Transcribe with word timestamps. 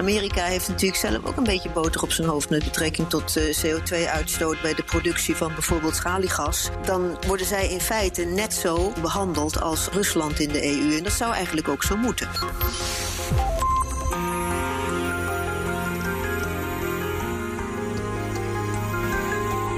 Amerika 0.00 0.44
heeft 0.44 0.68
natuurlijk 0.68 1.00
zelf 1.00 1.26
ook 1.26 1.36
een 1.36 1.44
beetje 1.44 1.70
boter 1.70 2.02
op 2.02 2.12
zijn 2.12 2.28
hoofd 2.28 2.50
met 2.50 2.64
betrekking 2.64 3.08
tot 3.08 3.36
uh, 3.36 3.54
CO2-uitstoot 3.54 4.62
bij 4.62 4.74
de 4.74 4.82
productie 4.82 5.36
van 5.36 5.52
bijvoorbeeld 5.52 5.96
schaliegas. 5.96 6.70
Dan 6.84 7.18
worden 7.26 7.46
zij 7.46 7.68
in 7.68 7.80
feite 7.80 8.24
net 8.24 8.54
zo 8.54 8.92
behandeld 9.00 9.60
als 9.60 9.88
Rusland 9.88 10.40
in 10.40 10.48
de 10.48 10.64
EU. 10.64 10.96
En 10.96 11.02
dat 11.02 11.12
zou 11.12 11.34
eigenlijk 11.34 11.68
ook 11.68 11.82
zo 11.82 11.96
moeten. 11.96 12.28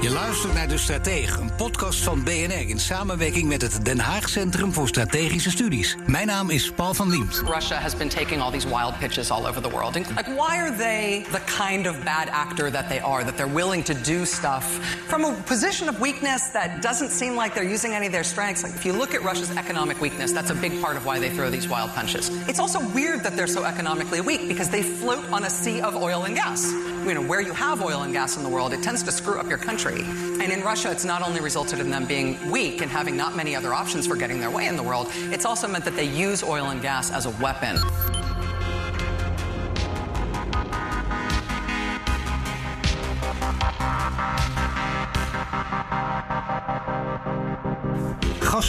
Je 0.03 0.09
luistert 0.09 0.53
naar 0.53 0.67
De 0.67 0.77
Stratege, 0.77 1.39
een 1.39 1.55
podcast 1.55 2.03
van 2.03 2.23
BNR 2.23 2.69
in 2.69 2.79
samenwerking 2.79 3.47
met 3.47 3.61
het 3.61 3.85
Den 3.85 3.99
Haag 3.99 4.29
Centrum 4.29 4.73
voor 4.73 4.87
Strategische 4.87 5.51
Studies. 5.51 5.95
Mijn 6.05 6.27
naam 6.27 6.49
is 6.49 6.71
Paul 6.71 6.93
van 6.93 7.09
Liemt. 7.09 7.41
Russia 7.45 7.77
has 7.77 7.95
been 7.95 8.09
taking 8.09 8.41
all 8.41 8.51
these 8.51 8.67
wild 8.67 8.99
pitches 8.99 9.31
all 9.31 9.47
over 9.47 9.61
the 9.61 9.69
world. 9.69 9.95
Like, 9.95 10.25
why 10.25 10.57
are 10.57 10.75
they 10.77 11.25
the 11.31 11.39
kind 11.57 11.87
of 11.87 12.03
bad 12.03 12.29
actor 12.29 12.71
that 12.71 12.87
they 12.87 13.01
are, 13.01 13.23
that 13.23 13.37
they're 13.37 13.53
willing 13.53 13.83
to 13.83 13.93
do 13.93 14.25
stuff 14.25 14.63
from 15.07 15.23
a 15.23 15.33
position 15.45 15.89
of 15.89 15.99
weakness 15.99 16.51
that 16.51 16.81
doesn't 16.81 17.09
seem 17.09 17.35
like 17.35 17.53
they're 17.53 17.73
using 17.73 17.93
any 17.93 18.05
of 18.05 18.11
their 18.11 18.25
strengths? 18.25 18.63
Like, 18.63 18.75
if 18.75 18.85
you 18.85 18.97
look 18.97 19.13
at 19.13 19.23
Russia's 19.23 19.55
economic 19.55 20.01
weakness, 20.01 20.31
that's 20.33 20.51
a 20.51 20.55
big 20.55 20.81
part 20.81 20.97
of 20.97 21.05
why 21.05 21.19
they 21.19 21.29
throw 21.29 21.49
these 21.49 21.69
wild 21.69 21.91
punches. 21.95 22.29
It's 22.47 22.59
also 22.59 22.79
weird 22.93 23.23
that 23.23 23.35
they're 23.35 23.53
so 23.53 23.63
economically 23.63 24.21
weak 24.21 24.47
because 24.47 24.69
they 24.69 24.83
float 24.83 25.25
on 25.31 25.43
a 25.43 25.49
sea 25.49 25.81
of 25.81 25.95
oil 25.95 26.23
and 26.23 26.35
gas. 26.35 26.73
You 27.05 27.13
know, 27.13 27.21
where 27.21 27.41
you 27.41 27.53
have 27.53 27.81
oil 27.81 28.03
and 28.03 28.13
gas 28.13 28.37
in 28.37 28.43
the 28.43 28.49
world, 28.49 28.73
it 28.73 28.83
tends 28.83 29.03
to 29.03 29.11
screw 29.11 29.39
up 29.39 29.47
your 29.49 29.57
country. 29.57 29.92
And 30.01 30.51
in 30.51 30.61
Russia, 30.61 30.91
it's 30.91 31.05
not 31.05 31.21
only 31.21 31.41
resulted 31.41 31.79
in 31.79 31.89
them 31.89 32.05
being 32.05 32.37
weak 32.49 32.81
and 32.81 32.89
having 32.89 33.15
not 33.15 33.35
many 33.35 33.55
other 33.55 33.73
options 33.73 34.07
for 34.07 34.15
getting 34.15 34.39
their 34.39 34.51
way 34.51 34.67
in 34.67 34.75
the 34.75 34.83
world, 34.83 35.07
it's 35.31 35.45
also 35.45 35.67
meant 35.67 35.85
that 35.85 35.95
they 35.95 36.05
use 36.05 36.43
oil 36.43 36.69
and 36.69 36.81
gas 36.81 37.11
as 37.11 37.25
a 37.25 37.31
weapon. 37.41 37.77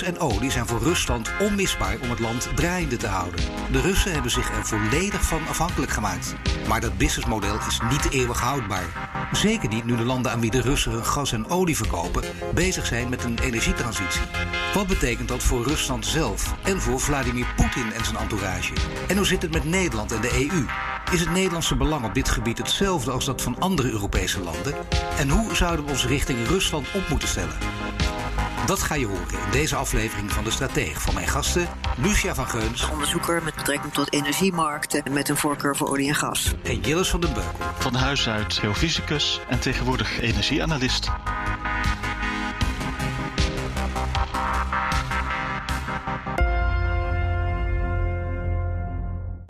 En 0.05 0.19
olie 0.19 0.51
zijn 0.51 0.67
voor 0.67 0.83
Rusland 0.83 1.31
onmisbaar 1.41 1.97
om 2.03 2.11
het 2.11 2.19
land 2.19 2.49
draaiende 2.55 2.97
te 2.97 3.07
houden. 3.07 3.41
De 3.73 3.81
Russen 3.81 4.13
hebben 4.13 4.31
zich 4.31 4.51
er 4.51 4.67
volledig 4.67 5.23
van 5.23 5.49
afhankelijk 5.49 5.93
gemaakt. 5.93 6.35
Maar 6.69 6.81
dat 6.81 6.99
businessmodel 6.99 7.57
is 7.69 7.81
niet 7.91 8.11
eeuwig 8.11 8.41
houdbaar. 8.41 9.11
Zeker 9.33 9.69
niet 9.69 9.85
nu 9.85 9.97
de 9.97 10.05
landen 10.05 10.33
aan 10.33 10.41
wie 10.41 10.51
de 10.51 10.61
Russen 10.61 10.93
hun 10.93 11.05
gas 11.05 11.33
en 11.33 11.49
olie 11.49 11.77
verkopen 11.77 12.23
bezig 12.55 12.87
zijn 12.87 13.09
met 13.09 13.25
een 13.25 13.39
energietransitie. 13.39 14.23
Wat 14.75 14.87
betekent 14.87 15.29
dat 15.29 15.43
voor 15.43 15.65
Rusland 15.67 16.07
zelf 16.07 16.55
en 16.63 16.81
voor 16.81 17.01
Vladimir 17.01 17.47
Poetin 17.57 17.93
en 17.93 18.05
zijn 18.05 18.17
entourage? 18.17 18.73
En 19.09 19.17
hoe 19.17 19.27
zit 19.27 19.43
het 19.43 19.53
met 19.53 19.65
Nederland 19.65 20.13
en 20.13 20.21
de 20.21 20.49
EU? 20.51 20.65
Is 21.13 21.21
het 21.21 21.31
Nederlandse 21.31 21.77
belang 21.77 22.05
op 22.05 22.15
dit 22.15 22.29
gebied 22.29 22.59
hetzelfde 22.59 23.11
als 23.11 23.25
dat 23.25 23.43
van 23.43 23.57
andere 23.59 23.91
Europese 23.91 24.41
landen? 24.41 24.75
En 25.19 25.29
hoe 25.29 25.55
zouden 25.55 25.85
we 25.85 25.91
ons 25.91 26.07
richting 26.07 26.39
Rusland 26.47 26.87
op 26.95 27.09
moeten 27.09 27.29
stellen? 27.29 27.57
Dat 28.67 28.83
ga 28.83 28.95
je 28.95 29.07
horen 29.07 29.29
in 29.31 29.51
deze 29.51 29.77
aflevering 29.77 30.33
van 30.33 30.45
De 30.45 30.51
Strateeg 30.51 31.03
van 31.03 31.15
mijn 31.15 31.29
gasten 31.29 31.69
Lucia 31.97 32.35
van 32.35 32.49
Geuns. 32.49 32.91
Onderzoeker 32.91 33.43
met 33.43 33.55
betrekking 33.55 33.93
tot 33.93 34.13
energiemarkten 34.13 35.13
met 35.13 35.29
een 35.29 35.37
voorkeur 35.37 35.77
voor 35.77 35.89
olie 35.89 36.09
en 36.09 36.15
gas. 36.15 36.55
En 36.63 36.81
Jillis 36.81 37.09
van 37.09 37.21
den 37.21 37.33
Beukel. 37.33 37.67
Van 37.79 37.95
huis 37.95 38.29
uit 38.29 38.55
geofysicus 38.55 39.41
en 39.49 39.59
tegenwoordig 39.61 40.21
energieanalist. 40.21 41.11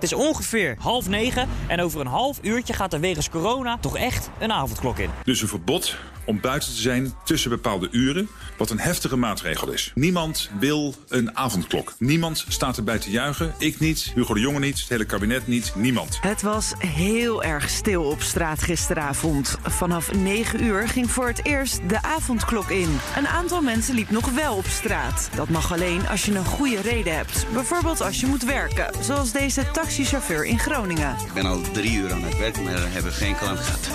Is 0.05 0.13
ongeveer 0.13 0.77
half 0.79 1.09
negen 1.09 1.49
en 1.67 1.81
over 1.81 2.01
een 2.01 2.07
half 2.07 2.39
uurtje 2.43 2.73
gaat 2.73 2.93
er 2.93 3.01
wegens 3.01 3.31
corona 3.31 3.79
toch 3.79 3.97
echt 3.97 4.31
een 4.39 4.53
avondklok 4.53 4.99
in. 4.99 5.11
Dus 5.25 5.43
een 5.43 5.49
verbod 5.49 5.97
om 6.27 6.41
buiten 6.41 6.75
te 6.75 6.81
zijn 6.81 7.15
tussen 7.25 7.51
bepaalde 7.51 7.89
uren, 7.91 8.29
wat 8.57 8.71
een 8.71 8.81
heftige 8.81 9.17
maatregel 9.17 9.71
is. 9.73 9.93
Niemand 9.95 10.51
wil 10.59 10.95
een 11.09 11.37
avondklok. 11.37 11.95
Niemand 11.99 12.45
staat 12.49 12.77
erbij 12.77 12.99
te 12.99 13.11
juichen. 13.11 13.55
Ik 13.59 13.81
niet, 13.81 14.13
Hugo 14.15 14.35
de 14.35 14.41
Jonge 14.41 14.59
niet, 14.59 14.81
het 14.81 14.89
hele 14.89 15.05
kabinet 15.05 15.47
niet, 15.47 15.73
niemand. 15.77 16.19
Het 16.21 16.43
was 16.43 16.73
heel 16.79 17.43
erg 17.43 17.71
stil 17.71 18.03
op 18.03 18.21
straat 18.21 18.63
gisteravond. 18.63 19.59
Vanaf 19.63 20.15
9 20.15 20.65
uur 20.65 20.89
ging 20.89 21.11
voor 21.11 21.27
het 21.27 21.45
eerst 21.47 21.81
de 21.89 22.03
avondklok 22.03 22.71
in. 22.71 22.99
Een 23.17 23.29
aantal 23.29 23.63
mensen 23.63 23.95
liep 23.95 24.11
nog 24.11 24.31
wel 24.31 24.57
op 24.57 24.67
straat. 24.67 25.29
Dat 25.35 25.49
mag 25.49 25.73
alleen 25.73 26.09
als 26.09 26.25
je 26.25 26.35
een 26.35 26.45
goede 26.45 26.81
reden 26.81 27.17
hebt. 27.17 27.47
Bijvoorbeeld 27.53 28.01
als 28.01 28.21
je 28.21 28.27
moet 28.27 28.45
werken, 28.45 29.05
zoals 29.05 29.33
deze 29.33 29.71
taxichauffeur 29.97 30.45
in 30.45 30.59
Groningen. 30.59 31.17
Ik 31.27 31.33
ben 31.33 31.47
al 31.47 31.61
drie 31.61 31.97
uur 31.97 32.13
aan 32.13 32.23
het 32.23 32.39
werk, 32.39 32.63
maar 32.63 32.75
we 32.75 32.81
hebben 32.81 33.13
geen 33.13 33.37
klant 33.37 33.59
gehad. 33.59 33.89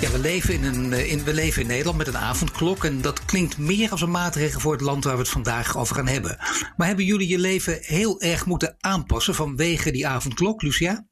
Ja, 0.00 0.10
we 0.10 0.18
leven 0.18 0.54
in, 0.54 0.64
een, 0.64 0.92
in, 0.92 1.24
we 1.24 1.34
leven 1.34 1.62
in 1.62 1.68
Nederland 1.68 1.96
met 1.96 2.06
een 2.06 2.16
avondklok. 2.16 2.84
En 2.84 3.00
dat 3.00 3.24
klinkt 3.24 3.58
meer 3.58 3.90
als 3.90 4.00
een 4.00 4.10
maatregel 4.10 4.60
voor 4.60 4.72
het 4.72 4.80
land 4.80 5.04
waar 5.04 5.14
we 5.14 5.20
het 5.20 5.28
vandaag 5.28 5.76
over 5.76 5.96
gaan 5.96 6.08
hebben. 6.08 6.38
Maar 6.76 6.86
hebben 6.86 7.04
jullie 7.04 7.28
je 7.28 7.38
leven 7.38 7.78
heel 7.80 8.20
erg 8.20 8.46
moeten 8.46 8.76
aanpassen 8.80 9.34
vanwege 9.34 9.90
die 9.90 10.06
avondklok, 10.06 10.62
Lucia? 10.62 11.08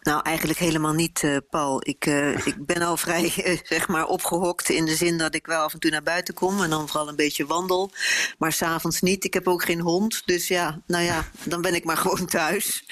Nou, 0.00 0.22
eigenlijk 0.22 0.58
helemaal 0.58 0.92
niet, 0.92 1.22
uh, 1.22 1.36
Paul. 1.50 1.80
Ik, 1.88 2.06
uh, 2.06 2.46
ik 2.46 2.66
ben 2.66 2.82
al 2.82 2.96
vrij, 2.96 3.32
uh, 3.44 3.58
zeg 3.64 3.88
maar, 3.88 4.06
opgehokt 4.06 4.68
in 4.68 4.84
de 4.84 4.94
zin 4.94 5.18
dat 5.18 5.34
ik 5.34 5.46
wel 5.46 5.62
af 5.62 5.72
en 5.72 5.78
toe 5.78 5.90
naar 5.90 6.02
buiten 6.02 6.34
kom 6.34 6.62
en 6.62 6.70
dan 6.70 6.88
vooral 6.88 7.08
een 7.08 7.16
beetje 7.16 7.46
wandel. 7.46 7.92
Maar 8.38 8.52
s'avonds 8.52 9.00
niet. 9.00 9.24
Ik 9.24 9.34
heb 9.34 9.48
ook 9.48 9.64
geen 9.64 9.80
hond. 9.80 10.22
Dus 10.24 10.48
ja, 10.48 10.80
nou 10.86 11.04
ja, 11.04 11.28
dan 11.42 11.60
ben 11.60 11.74
ik 11.74 11.84
maar 11.84 11.96
gewoon 12.06 12.26
thuis. 12.26 12.84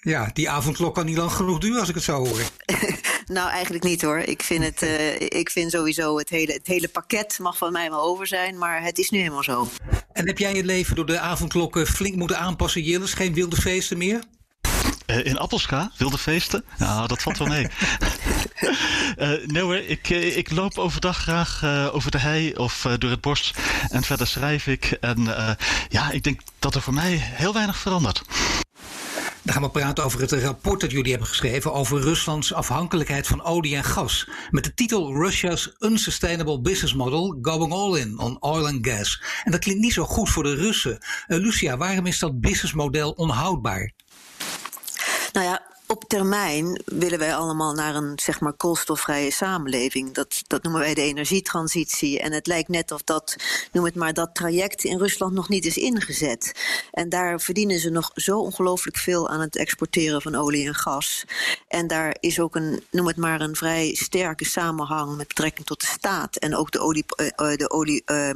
Ja, 0.00 0.30
die 0.32 0.50
avondklok 0.50 0.94
kan 0.94 1.06
niet 1.06 1.16
lang 1.16 1.32
genoeg 1.32 1.58
duren 1.58 1.80
als 1.80 1.88
ik 1.88 1.94
het 1.94 2.04
zo 2.04 2.26
hoor. 2.26 2.40
nou, 3.36 3.50
eigenlijk 3.50 3.84
niet 3.84 4.02
hoor. 4.02 4.18
Ik 4.18 4.42
vind, 4.42 4.64
het, 4.64 4.82
ik 5.32 5.50
vind 5.50 5.70
sowieso 5.70 6.18
het 6.18 6.28
hele, 6.28 6.52
het 6.52 6.66
hele 6.66 6.88
pakket 6.88 7.38
mag 7.38 7.56
van 7.56 7.72
mij 7.72 7.90
wel 7.90 8.02
over 8.02 8.26
zijn, 8.26 8.58
maar 8.58 8.82
het 8.82 8.98
is 8.98 9.10
nu 9.10 9.18
helemaal 9.18 9.42
zo. 9.42 9.68
En 10.12 10.26
heb 10.26 10.38
jij 10.38 10.54
je 10.54 10.64
leven 10.64 10.96
door 10.96 11.06
de 11.06 11.18
avondklokken 11.18 11.86
flink 11.86 12.16
moeten 12.16 12.38
aanpassen, 12.38 12.82
Jillis? 12.82 13.14
Geen 13.14 13.34
wilde 13.34 13.56
feesten 13.56 13.98
meer? 13.98 14.20
Uh, 15.10 15.24
in 15.24 15.38
Appelska, 15.38 15.90
wilde 15.96 16.18
feesten? 16.18 16.64
Nou, 16.78 17.08
dat 17.08 17.22
valt 17.22 17.38
wel 17.38 17.48
mee. 17.48 17.66
uh, 19.18 19.46
nee 19.52 19.62
hoor, 19.62 19.76
ik, 19.76 20.08
ik 20.08 20.50
loop 20.50 20.78
overdag 20.78 21.18
graag 21.18 21.64
over 21.92 22.10
de 22.10 22.18
hei 22.18 22.54
of 22.54 22.86
door 22.98 23.10
het 23.10 23.20
bos. 23.20 23.54
En 23.88 24.02
verder 24.02 24.26
schrijf 24.26 24.66
ik. 24.66 24.96
En 25.00 25.24
ja, 25.88 26.10
ik 26.10 26.22
denk 26.22 26.40
dat 26.58 26.74
er 26.74 26.82
voor 26.82 26.94
mij 26.94 27.16
heel 27.20 27.52
weinig 27.52 27.76
verandert. 27.76 28.22
Dan 29.42 29.54
gaan 29.54 29.62
we 29.62 29.70
praten 29.70 30.04
over 30.04 30.20
het 30.20 30.32
rapport 30.32 30.80
dat 30.80 30.90
jullie 30.90 31.10
hebben 31.10 31.28
geschreven 31.28 31.72
over 31.72 32.00
Ruslands 32.00 32.52
afhankelijkheid 32.52 33.26
van 33.26 33.44
olie 33.44 33.76
en 33.76 33.84
gas. 33.84 34.28
Met 34.50 34.64
de 34.64 34.74
titel 34.74 35.14
Russia's 35.14 35.74
Unsustainable 35.78 36.60
Business 36.60 36.94
Model 36.94 37.38
Going 37.42 37.72
All 37.72 37.96
In 37.96 38.18
on 38.18 38.36
Oil 38.40 38.66
and 38.66 38.86
Gas. 38.86 39.22
En 39.44 39.50
dat 39.50 39.60
klinkt 39.60 39.80
niet 39.80 39.92
zo 39.92 40.04
goed 40.04 40.28
voor 40.28 40.42
de 40.42 40.54
Russen. 40.54 40.98
Lucia, 41.26 41.76
waarom 41.76 42.06
is 42.06 42.18
dat 42.18 42.40
businessmodel 42.40 43.10
onhoudbaar? 43.10 43.92
Nou 45.32 45.58
op 45.90 46.04
termijn 46.04 46.82
willen 46.84 47.18
wij 47.18 47.34
allemaal 47.34 47.74
naar 47.74 47.94
een 47.94 48.18
zeg 48.22 48.40
maar 48.40 48.52
koolstofvrije 48.52 49.30
samenleving. 49.30 50.12
Dat, 50.12 50.42
dat 50.46 50.62
noemen 50.62 50.80
wij 50.80 50.94
de 50.94 51.02
energietransitie. 51.02 52.20
En 52.20 52.32
het 52.32 52.46
lijkt 52.46 52.68
net 52.68 52.92
of 52.92 53.02
dat, 53.02 53.36
noem 53.72 53.84
het 53.84 53.94
maar, 53.94 54.12
dat 54.12 54.34
traject 54.34 54.84
in 54.84 54.98
Rusland 54.98 55.32
nog 55.32 55.48
niet 55.48 55.64
is 55.64 55.76
ingezet. 55.76 56.52
En 56.90 57.08
daar 57.08 57.40
verdienen 57.40 57.78
ze 57.78 57.90
nog 57.90 58.10
zo 58.14 58.38
ongelooflijk 58.38 58.96
veel 58.96 59.28
aan 59.28 59.40
het 59.40 59.56
exporteren 59.56 60.22
van 60.22 60.34
olie 60.34 60.66
en 60.66 60.74
gas. 60.74 61.24
En 61.68 61.86
daar 61.86 62.16
is 62.20 62.40
ook 62.40 62.54
een, 62.54 62.84
noem 62.90 63.06
het 63.06 63.16
maar, 63.16 63.40
een 63.40 63.56
vrij 63.56 63.94
sterke 63.94 64.44
samenhang 64.44 65.16
met 65.16 65.28
betrekking 65.28 65.66
tot 65.66 65.80
de 65.80 65.86
staat 65.86 66.36
en 66.36 66.56
ook 66.56 66.70
de 66.70 66.78
olie, 66.78 67.04
uh, 67.16 67.26
de 67.56 67.70
olie 67.70 68.02
uh, 68.06 68.28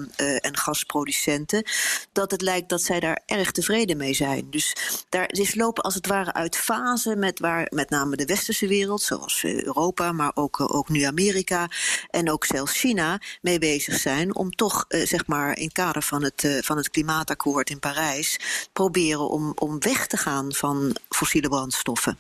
en 0.45 0.57
gasproducenten. 0.57 1.65
Dat 2.13 2.31
het 2.31 2.43
lijkt 2.43 2.69
dat 2.69 2.83
zij 2.83 3.01
daar 3.01 3.23
erg 3.27 3.51
tevreden 3.51 3.97
mee 3.97 4.15
zijn. 4.15 4.51
Dus 4.51 4.77
daar 5.09 5.33
is 5.33 5.55
lopen 5.55 5.83
als 5.83 5.95
het 5.95 6.07
ware 6.07 6.33
uit 6.33 6.57
fase 6.57 7.17
met 7.17 7.43
waar 7.45 7.67
met 7.71 7.91
name 7.91 8.17
de 8.17 8.25
westerse 8.25 8.67
wereld, 8.67 9.03
zoals 9.03 9.45
Europa, 9.45 10.13
maar 10.13 10.31
ook, 10.35 10.75
ook 10.75 10.89
nu 10.89 11.03
Amerika 11.03 11.69
en 12.11 12.31
ook 12.31 12.45
zelfs 12.45 12.73
China 12.79 13.21
mee 13.43 13.59
bezig 13.59 13.95
zijn 13.99 14.35
om 14.35 14.51
toch 14.51 14.85
zeg 14.89 15.27
maar 15.27 15.59
in 15.59 15.73
kader 15.73 16.03
van 16.03 16.23
het, 16.23 16.59
van 16.61 16.77
het 16.77 16.91
klimaatakkoord 16.91 17.71
in 17.71 17.79
Parijs 17.79 18.41
proberen 18.73 19.31
om, 19.31 19.53
om 19.55 19.81
weg 19.81 20.07
te 20.07 20.17
gaan 20.17 20.53
van 20.53 20.97
fossiele 21.09 21.49
brandstoffen. 21.49 22.19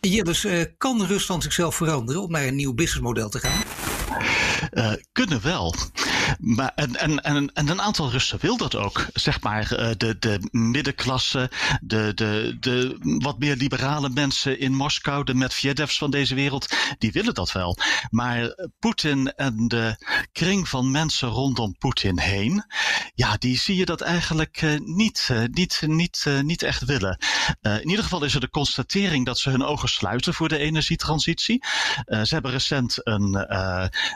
Ja, 0.00 0.22
dus 0.22 0.44
uh, 0.44 0.64
kan 0.78 1.06
Rusland 1.06 1.42
zichzelf 1.42 1.74
veranderen 1.74 2.22
om 2.22 2.30
naar 2.30 2.46
een 2.46 2.56
nieuw 2.56 2.74
businessmodel 2.74 3.28
te 3.28 3.38
gaan? 3.38 3.62
Uh, 4.72 4.92
kunnen 5.12 5.42
wel. 5.42 5.74
Maar, 6.38 6.72
en, 6.74 6.96
en, 6.96 7.22
en, 7.22 7.50
en 7.54 7.68
een 7.68 7.80
aantal 7.80 8.10
Russen 8.10 8.38
wil 8.40 8.56
dat 8.56 8.74
ook. 8.74 9.06
Zeg 9.12 9.40
maar 9.40 9.72
uh, 9.72 9.90
de, 9.96 10.16
de 10.18 10.48
middenklasse, 10.50 11.50
de, 11.80 12.12
de, 12.14 12.56
de 12.60 12.96
wat 13.00 13.38
meer 13.38 13.56
liberale 13.56 14.08
mensen 14.08 14.58
in 14.58 14.74
Moskou, 14.74 15.24
de 15.24 15.34
Medvedevs 15.34 15.98
van 15.98 16.10
deze 16.10 16.34
wereld, 16.34 16.74
die 16.98 17.12
willen 17.12 17.34
dat 17.34 17.52
wel. 17.52 17.76
Maar 18.10 18.68
Poetin 18.78 19.32
en 19.36 19.68
de 19.68 19.96
kring 20.32 20.68
van 20.68 20.90
mensen 20.90 21.28
rondom 21.28 21.76
Poetin 21.78 22.18
heen, 22.18 22.64
ja, 23.14 23.36
die 23.36 23.58
zie 23.58 23.76
je 23.76 23.84
dat 23.84 24.00
eigenlijk 24.00 24.62
uh, 24.62 24.78
niet, 24.80 25.28
uh, 25.32 25.42
niet, 25.50 25.82
niet, 25.86 26.26
niet 26.42 26.62
echt 26.62 26.84
willen. 26.84 27.18
in 27.60 27.88
ieder 27.88 28.04
geval 28.04 28.24
is 28.24 28.34
er 28.34 28.40
de 28.40 28.50
constatering 28.50 29.26
dat 29.26 29.38
ze 29.38 29.50
hun 29.50 29.64
ogen 29.64 29.88
sluiten 29.88 30.34
voor 30.34 30.48
de 30.48 30.58
energietransitie. 30.58 31.64
ze 32.06 32.28
hebben 32.28 32.50
recent 32.50 33.06
een 33.06 33.46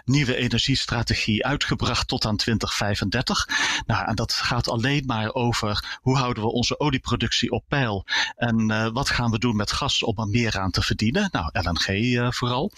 nieuwe 0.05 0.37
energiestrategie 0.37 1.45
uitgebracht 1.45 2.04
tot 2.05 2.27
aan 2.27 2.37
2035. 2.37 3.49
Nou, 3.87 4.07
en 4.07 4.15
dat 4.15 4.33
gaat 4.33 4.69
alleen 4.69 5.03
maar 5.07 5.33
over 5.33 5.99
hoe 6.01 6.17
houden 6.17 6.43
we 6.43 6.51
onze 6.51 6.81
olieproductie 6.81 7.51
op 7.51 7.65
peil 7.69 8.07
en 8.37 8.71
uh, 8.71 8.89
wat 8.93 9.11
gaan 9.11 9.31
we 9.31 9.39
doen 9.39 9.57
met 9.57 9.73
gas 9.73 10.03
om 10.03 10.19
er 10.19 10.29
meer 10.29 10.59
aan 10.59 10.71
te 10.71 10.83
verdienen. 10.83 11.29
Nou, 11.33 11.51
LNG 11.53 11.89
uh, 11.89 12.31
vooral. 12.31 12.73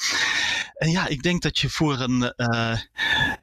En 0.74 0.90
ja, 0.90 1.06
ik 1.06 1.22
denk 1.22 1.42
dat 1.42 1.58
je 1.58 1.70
voor 1.70 2.00
een, 2.00 2.32
uh, 2.36 2.76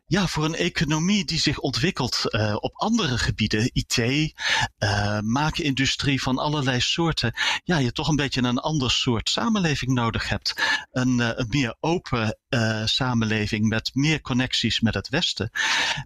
ja, 0.06 0.28
voor 0.28 0.46
een 0.46 0.56
economie 0.56 1.26
die 1.26 1.40
zich 1.40 1.60
ontwikkelt 1.60 2.22
op 2.60 2.74
andere 2.76 3.18
gebieden, 3.18 3.70
IT, 3.74 4.34
maakindustrie 5.24 6.22
van 6.22 6.38
allerlei 6.38 6.82
soorten, 6.82 7.34
ja, 7.64 7.78
je 7.78 7.92
toch 7.92 8.08
een 8.08 8.16
beetje 8.16 8.44
een 8.44 8.58
ander 8.58 8.92
soort 8.92 9.30
samenleving 9.30 9.92
nodig 9.92 10.30
hebt. 10.30 10.54
Een, 10.92 11.40
een 11.40 11.48
meer 11.50 11.76
open 11.80 12.38
samenleving 12.86 13.68
met 13.68 13.92
meer 13.94 14.22
connecties 14.22 14.80
met 14.80 14.94
het 14.94 15.10
Westen 15.10 15.52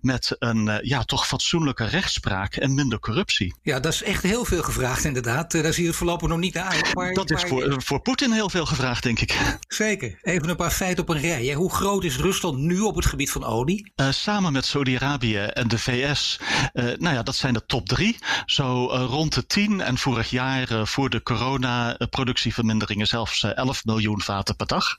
met 0.01 0.35
een 0.39 0.67
uh, 0.67 0.75
ja, 0.81 1.03
toch 1.03 1.27
fatsoenlijke 1.27 1.85
rechtspraak 1.85 2.55
en 2.55 2.73
minder 2.73 2.99
corruptie. 2.99 3.55
Ja, 3.61 3.79
dat 3.79 3.93
is 3.93 4.03
echt 4.03 4.23
heel 4.23 4.45
veel 4.45 4.63
gevraagd 4.63 5.03
inderdaad. 5.03 5.53
Uh, 5.53 5.63
daar 5.63 5.73
zie 5.73 5.81
je 5.81 5.87
het 5.87 5.97
voorlopig 5.97 6.27
nog 6.27 6.39
niet 6.39 6.57
uit. 6.57 6.93
Maar, 6.93 7.13
dat 7.13 7.31
is 7.31 7.41
voor, 7.41 7.81
voor 7.83 8.01
Poetin 8.01 8.31
heel 8.31 8.49
veel 8.49 8.65
gevraagd, 8.65 9.03
denk 9.03 9.19
ik. 9.19 9.57
Zeker. 9.67 10.19
Even 10.21 10.49
een 10.49 10.55
paar 10.55 10.71
feiten 10.71 11.03
op 11.03 11.09
een 11.09 11.21
rij. 11.21 11.45
Hè. 11.45 11.53
Hoe 11.53 11.73
groot 11.73 12.03
is 12.03 12.17
Rusland 12.17 12.57
nu 12.57 12.79
op 12.79 12.95
het 12.95 13.05
gebied 13.05 13.31
van 13.31 13.43
olie? 13.43 13.91
Samen 14.09 14.53
met 14.53 14.65
Saudi-Arabië 14.65 15.37
en 15.37 15.67
de 15.67 15.79
VS, 15.79 16.39
nou 16.73 17.15
ja, 17.15 17.23
dat 17.23 17.35
zijn 17.35 17.53
de 17.53 17.65
top 17.65 17.87
drie. 17.87 18.17
Zo 18.45 18.85
rond 18.85 19.33
de 19.33 19.45
tien 19.45 19.81
en 19.81 19.97
vorig 19.97 20.29
jaar 20.29 20.87
voor 20.87 21.09
de 21.09 21.23
corona-productieverminderingen 21.23 23.07
zelfs 23.07 23.43
11 23.43 23.85
miljoen 23.85 24.21
vaten 24.21 24.55
per 24.55 24.67
dag. 24.67 24.97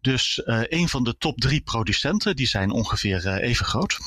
Dus 0.00 0.42
een 0.68 0.88
van 0.88 1.04
de 1.04 1.16
top 1.18 1.40
drie 1.40 1.60
producenten, 1.60 2.36
die 2.36 2.46
zijn 2.46 2.70
ongeveer 2.70 3.26
even 3.26 3.66
groot. 3.66 3.98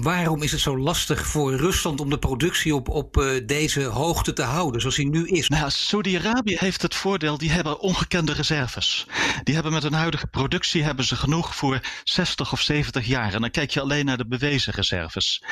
Waarom 0.00 0.42
is 0.42 0.52
het 0.52 0.60
zo 0.60 0.78
lastig 0.78 1.26
voor 1.26 1.56
Rusland 1.56 2.00
om 2.00 2.10
de 2.10 2.18
productie 2.18 2.74
op, 2.74 2.88
op 2.88 3.16
uh, 3.16 3.46
deze 3.46 3.82
hoogte 3.82 4.32
te 4.32 4.42
houden, 4.42 4.80
zoals 4.80 4.96
die 4.96 5.08
nu 5.08 5.26
is? 5.26 5.48
Nou, 5.48 5.70
Saudi-Arabië 5.70 6.56
heeft 6.58 6.82
het 6.82 6.94
voordeel, 6.94 7.38
die 7.38 7.50
hebben 7.50 7.80
ongekende 7.80 8.32
reserves. 8.32 9.06
Die 9.42 9.54
hebben 9.54 9.72
met 9.72 9.82
hun 9.82 9.92
huidige 9.92 10.26
productie 10.26 10.82
hebben 10.82 11.04
ze 11.04 11.16
genoeg 11.16 11.56
voor 11.56 11.80
60 12.04 12.52
of 12.52 12.60
70 12.60 13.06
jaar. 13.06 13.34
En 13.34 13.40
dan 13.40 13.50
kijk 13.50 13.70
je 13.70 13.80
alleen 13.80 14.04
naar 14.04 14.16
de 14.16 14.26
bewezen 14.26 14.72
reserves. 14.72 15.42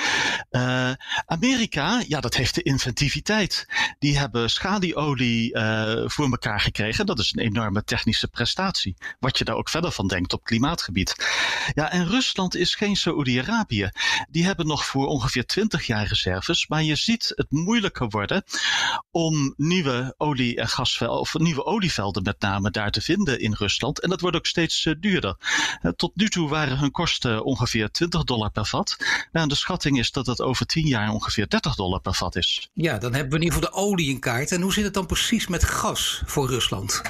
Uh, 0.51 0.91
Amerika, 1.27 2.03
ja, 2.09 2.21
dat 2.21 2.35
heeft 2.35 2.55
de 2.55 2.63
inventiviteit. 2.63 3.67
Die 3.99 4.19
hebben 4.19 4.51
schalieolie 4.51 5.55
uh, 5.57 6.03
voor 6.07 6.31
elkaar 6.31 6.61
gekregen. 6.61 7.07
Dat 7.07 7.19
is 7.19 7.33
een 7.33 7.43
enorme 7.43 7.85
technische 7.85 8.29
prestatie. 8.29 8.97
Wat 9.19 9.39
je 9.39 9.45
daar 9.45 9.57
ook 9.57 9.69
verder 9.69 9.93
van 9.93 10.09
denkt 10.09 10.30
op 10.33 10.45
klimaatgebied. 10.45 11.15
Ja, 11.75 11.91
en 11.91 12.09
Rusland 12.09 12.57
is 12.57 12.75
geen 12.75 12.97
Saoedi-Arabië. 12.97 13.91
Die 14.31 14.45
hebben 14.45 14.67
nog 14.67 14.87
voor 14.87 15.07
ongeveer 15.07 15.47
20 15.47 15.87
jaar 15.87 16.07
reserves. 16.07 16.69
Maar 16.69 16.83
je 16.83 16.97
ziet 16.97 17.33
het 17.35 17.51
moeilijker 17.51 18.09
worden 18.09 18.45
om 19.11 19.55
nieuwe 19.57 20.15
olie- 20.17 20.57
en 20.57 20.69
gasvelden, 20.69 21.21
of 21.21 21.35
nieuwe 21.35 21.65
olievelden 21.65 22.23
met 22.23 22.41
name 22.41 22.71
daar 22.71 22.91
te 22.91 23.01
vinden 23.01 23.41
in 23.41 23.55
Rusland. 23.55 24.01
En 24.01 24.09
dat 24.09 24.21
wordt 24.21 24.37
ook 24.37 24.47
steeds 24.47 24.85
uh, 24.85 24.95
duurder. 25.01 25.37
Uh, 25.83 25.93
tot 25.93 26.17
nu 26.17 26.29
toe 26.29 26.49
waren 26.49 26.79
hun 26.79 26.91
kosten 26.91 27.45
ongeveer 27.45 27.91
20 27.91 28.25
dollar 28.25 28.51
per 28.51 28.67
vat. 28.67 28.97
Nou, 29.33 29.49
de 29.49 29.55
schatting 29.55 29.99
is 29.99 30.11
dat 30.11 30.27
het 30.27 30.41
over 30.41 30.67
10 30.67 30.87
jaar 30.87 31.11
ongeveer 31.13 31.49
30 31.49 31.75
dollar 31.75 32.01
per 32.01 32.15
vat 32.15 32.37
is. 32.37 32.71
Ja, 32.73 32.99
dan 32.99 33.13
hebben 33.13 33.31
we 33.31 33.37
in 33.37 33.43
ieder 33.43 33.59
geval 33.59 33.71
de 33.71 33.91
olie 33.91 34.09
in 34.09 34.21
kaart. 34.21 34.53
En 34.53 34.63
hoe 34.63 34.73
zit 34.73 34.85
het 34.85 34.95
dan 34.95 35.07
precies 35.07 35.47
met 35.47 35.65
gas 35.65 36.23
voor 36.27 36.49
Rusland? 36.49 37.03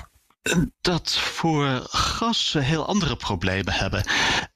Dat 0.80 1.18
voor 1.18 1.86
gas 1.90 2.56
heel 2.58 2.86
andere 2.86 3.16
problemen 3.16 3.72
hebben. 3.72 4.04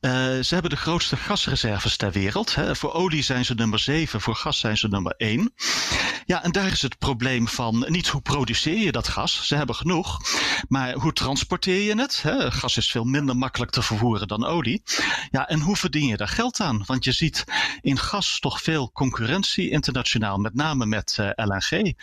Uh, 0.01 0.11
ze 0.21 0.49
hebben 0.49 0.71
de 0.71 0.77
grootste 0.77 1.17
gasreserves 1.17 1.97
ter 1.97 2.13
wereld. 2.13 2.55
Hè. 2.55 2.77
Voor 2.77 2.93
olie 2.93 3.23
zijn 3.23 3.45
ze 3.45 3.55
nummer 3.55 3.79
7, 3.79 4.21
voor 4.21 4.35
gas 4.35 4.59
zijn 4.59 4.77
ze 4.77 4.89
nummer 4.89 5.15
1. 5.17 5.55
Ja, 6.27 6.43
en 6.43 6.53
daar 6.53 6.73
is 6.73 6.83
het 6.83 6.99
probleem 6.99 7.49
van 7.49 7.85
niet 7.89 8.09
hoe 8.09 8.21
produceer 8.21 8.79
je 8.79 8.93
dat 8.93 9.09
gas. 9.09 9.47
Ze 9.47 9.57
hebben 9.57 9.75
genoeg. 9.75 10.19
Maar 10.69 10.93
hoe 10.93 11.13
transporteer 11.13 11.83
je 11.83 12.01
het? 12.01 12.25
Gas 12.55 12.77
is 12.77 12.91
veel 12.91 13.05
minder 13.05 13.37
makkelijk 13.37 13.71
te 13.71 13.83
vervoeren 13.83 14.29
dan 14.29 14.45
olie. 14.45 14.83
Ja, 15.31 15.49
en 15.49 15.61
hoe 15.61 15.77
verdien 15.77 16.07
je 16.07 16.17
daar 16.17 16.29
geld 16.29 16.61
aan? 16.61 16.83
Want 16.87 17.05
je 17.05 17.13
ziet 17.13 17.45
in 17.81 17.99
gas 17.99 18.39
toch 18.41 18.63
veel 18.63 18.91
concurrentie 18.93 19.71
internationaal, 19.71 20.39
met 20.39 20.55
name 20.55 20.87
met 20.87 21.17
uh, 21.21 21.31
LNG. 21.35 21.95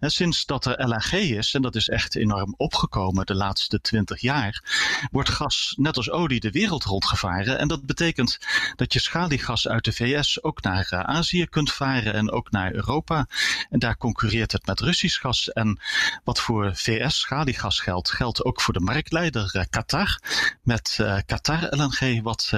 En 0.00 0.10
sinds 0.10 0.44
dat 0.46 0.64
er 0.64 0.88
LNG 0.88 1.12
is, 1.12 1.54
en 1.54 1.62
dat 1.62 1.74
is 1.74 1.88
echt 1.88 2.16
enorm 2.16 2.54
opgekomen 2.56 3.26
de 3.26 3.34
laatste 3.34 3.80
twintig 3.80 4.20
jaar, 4.20 4.62
wordt 5.10 5.28
gas 5.28 5.74
net 5.76 5.96
als 5.96 6.10
olie 6.10 6.40
de 6.40 6.50
wereld 6.50 6.84
rondgevaren. 6.84 7.58
En 7.58 7.68
dat 7.68 7.86
betekent 7.86 8.38
dat 8.76 8.92
je 8.92 9.00
schaliegas 9.00 9.68
uit 9.68 9.84
de 9.84 9.92
VS 9.92 10.42
ook 10.42 10.62
naar 10.62 10.88
uh, 10.92 11.00
Azië 11.00 11.46
kunt 11.46 11.72
varen 11.72 12.14
en 12.14 12.30
ook 12.30 12.50
naar 12.50 12.74
Europa. 12.74 13.26
En 13.70 13.78
daar 13.78 13.96
concurreert 13.96 14.52
het 14.52 14.66
met 14.66 14.80
Russisch 14.80 15.20
gas. 15.20 15.52
En 15.52 15.80
wat 16.24 16.40
voor 16.40 16.76
VS 16.76 17.18
schaliegas 17.18 17.80
geldt, 17.80 18.10
geldt 18.10 18.44
ook 18.44 18.60
voor 18.60 18.74
de 18.74 18.80
marktleider 18.80 19.50
uh, 19.52 19.62
Qatar. 19.70 20.20
Met 20.62 20.98
uh, 21.00 21.18
Qatar 21.26 21.66
LNG, 21.70 22.22
wat 22.22 22.52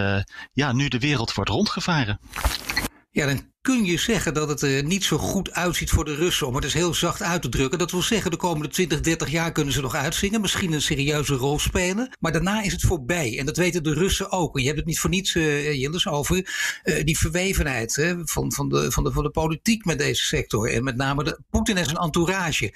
ja, 0.52 0.72
nu 0.72 0.88
de 0.88 0.98
wereld 0.98 1.34
wordt 1.34 1.50
rondgevaren. 1.50 2.20
Ja, 3.10 3.26
dan 3.26 3.51
kun 3.62 3.84
je 3.84 3.98
zeggen 3.98 4.34
dat 4.34 4.48
het 4.48 4.62
er 4.62 4.84
niet 4.84 5.04
zo 5.04 5.18
goed 5.18 5.52
uitziet 5.52 5.90
voor 5.90 6.04
de 6.04 6.14
Russen, 6.14 6.46
om 6.46 6.54
het 6.54 6.64
eens 6.64 6.72
heel 6.72 6.94
zacht 6.94 7.22
uit 7.22 7.42
te 7.42 7.48
drukken. 7.48 7.78
Dat 7.78 7.90
wil 7.90 8.02
zeggen, 8.02 8.30
de 8.30 8.36
komende 8.36 8.68
20, 8.68 9.00
30 9.00 9.30
jaar 9.30 9.52
kunnen 9.52 9.72
ze 9.72 9.80
nog 9.80 9.94
uitzingen, 9.94 10.40
misschien 10.40 10.72
een 10.72 10.82
serieuze 10.82 11.34
rol 11.34 11.58
spelen. 11.58 12.16
Maar 12.20 12.32
daarna 12.32 12.62
is 12.62 12.72
het 12.72 12.82
voorbij. 12.82 13.38
En 13.38 13.46
dat 13.46 13.56
weten 13.56 13.82
de 13.82 13.94
Russen 13.94 14.30
ook. 14.30 14.58
Je 14.58 14.64
hebt 14.64 14.76
het 14.76 14.86
niet 14.86 14.98
voor 14.98 15.10
niets, 15.10 15.34
uh, 15.34 15.72
Jillis, 15.72 16.06
over 16.06 16.36
uh, 16.84 17.04
die 17.04 17.18
verwevenheid 17.18 17.94
hè, 17.94 18.14
van, 18.24 18.52
van, 18.52 18.68
de, 18.68 18.90
van, 18.90 19.04
de, 19.04 19.12
van 19.12 19.22
de 19.22 19.30
politiek 19.30 19.84
met 19.84 19.98
deze 19.98 20.24
sector. 20.24 20.72
En 20.72 20.84
met 20.84 20.96
name 20.96 21.24
de 21.24 21.40
Poetin 21.50 21.76
en 21.76 21.84
zijn 21.84 21.96
entourage. 21.96 22.74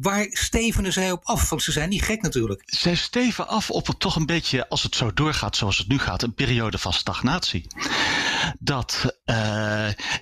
Waar 0.00 0.26
stevenen 0.30 0.92
zij 0.92 1.12
op 1.12 1.24
af? 1.24 1.48
Want 1.48 1.62
ze 1.62 1.72
zijn 1.72 1.88
niet 1.88 2.02
gek 2.02 2.22
natuurlijk. 2.22 2.62
Zij 2.64 2.94
steven 2.94 3.48
af 3.48 3.70
op 3.70 3.86
het 3.86 4.00
toch 4.00 4.16
een 4.16 4.26
beetje, 4.26 4.68
als 4.68 4.82
het 4.82 4.94
zo 4.94 5.12
doorgaat 5.12 5.56
zoals 5.56 5.78
het 5.78 5.88
nu 5.88 5.98
gaat, 5.98 6.22
een 6.22 6.34
periode 6.34 6.78
van 6.78 6.92
stagnatie. 6.92 7.66
Dat 8.58 9.18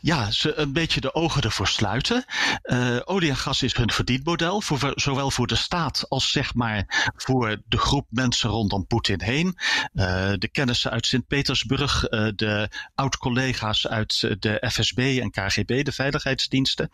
ja, 0.00 0.30
ze 0.30 0.56
een 0.56 0.72
beetje 0.72 1.00
de 1.00 1.14
ogen 1.14 1.42
ervoor 1.42 1.68
sluiten. 1.68 2.24
Uh, 2.62 2.96
olie 3.04 3.30
en 3.30 3.36
gas 3.36 3.62
is 3.62 3.76
hun 3.76 3.90
verdienmodel, 3.90 4.60
voor, 4.60 4.92
zowel 4.94 5.30
voor 5.30 5.46
de 5.46 5.56
staat 5.56 6.08
als 6.08 6.30
zeg 6.30 6.54
maar 6.54 7.10
voor 7.16 7.62
de 7.66 7.78
groep 7.78 8.06
mensen 8.10 8.50
rondom 8.50 8.86
Poetin 8.86 9.22
heen. 9.22 9.46
Uh, 9.94 10.32
de 10.34 10.48
kennissen 10.52 10.90
uit 10.90 11.06
Sint-Petersburg, 11.06 12.00
de 12.34 12.68
oud-collega's 12.94 13.86
uit 13.86 14.36
de 14.38 14.66
FSB 14.70 14.98
en 14.98 15.30
KGB, 15.30 15.84
de 15.84 15.92
veiligheidsdiensten. 15.92 16.90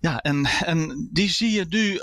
Ja, 0.00 0.18
en, 0.18 0.46
en 0.46 1.08
die 1.12 1.30
zie 1.30 1.50
je 1.50 1.66
nu 1.68 1.98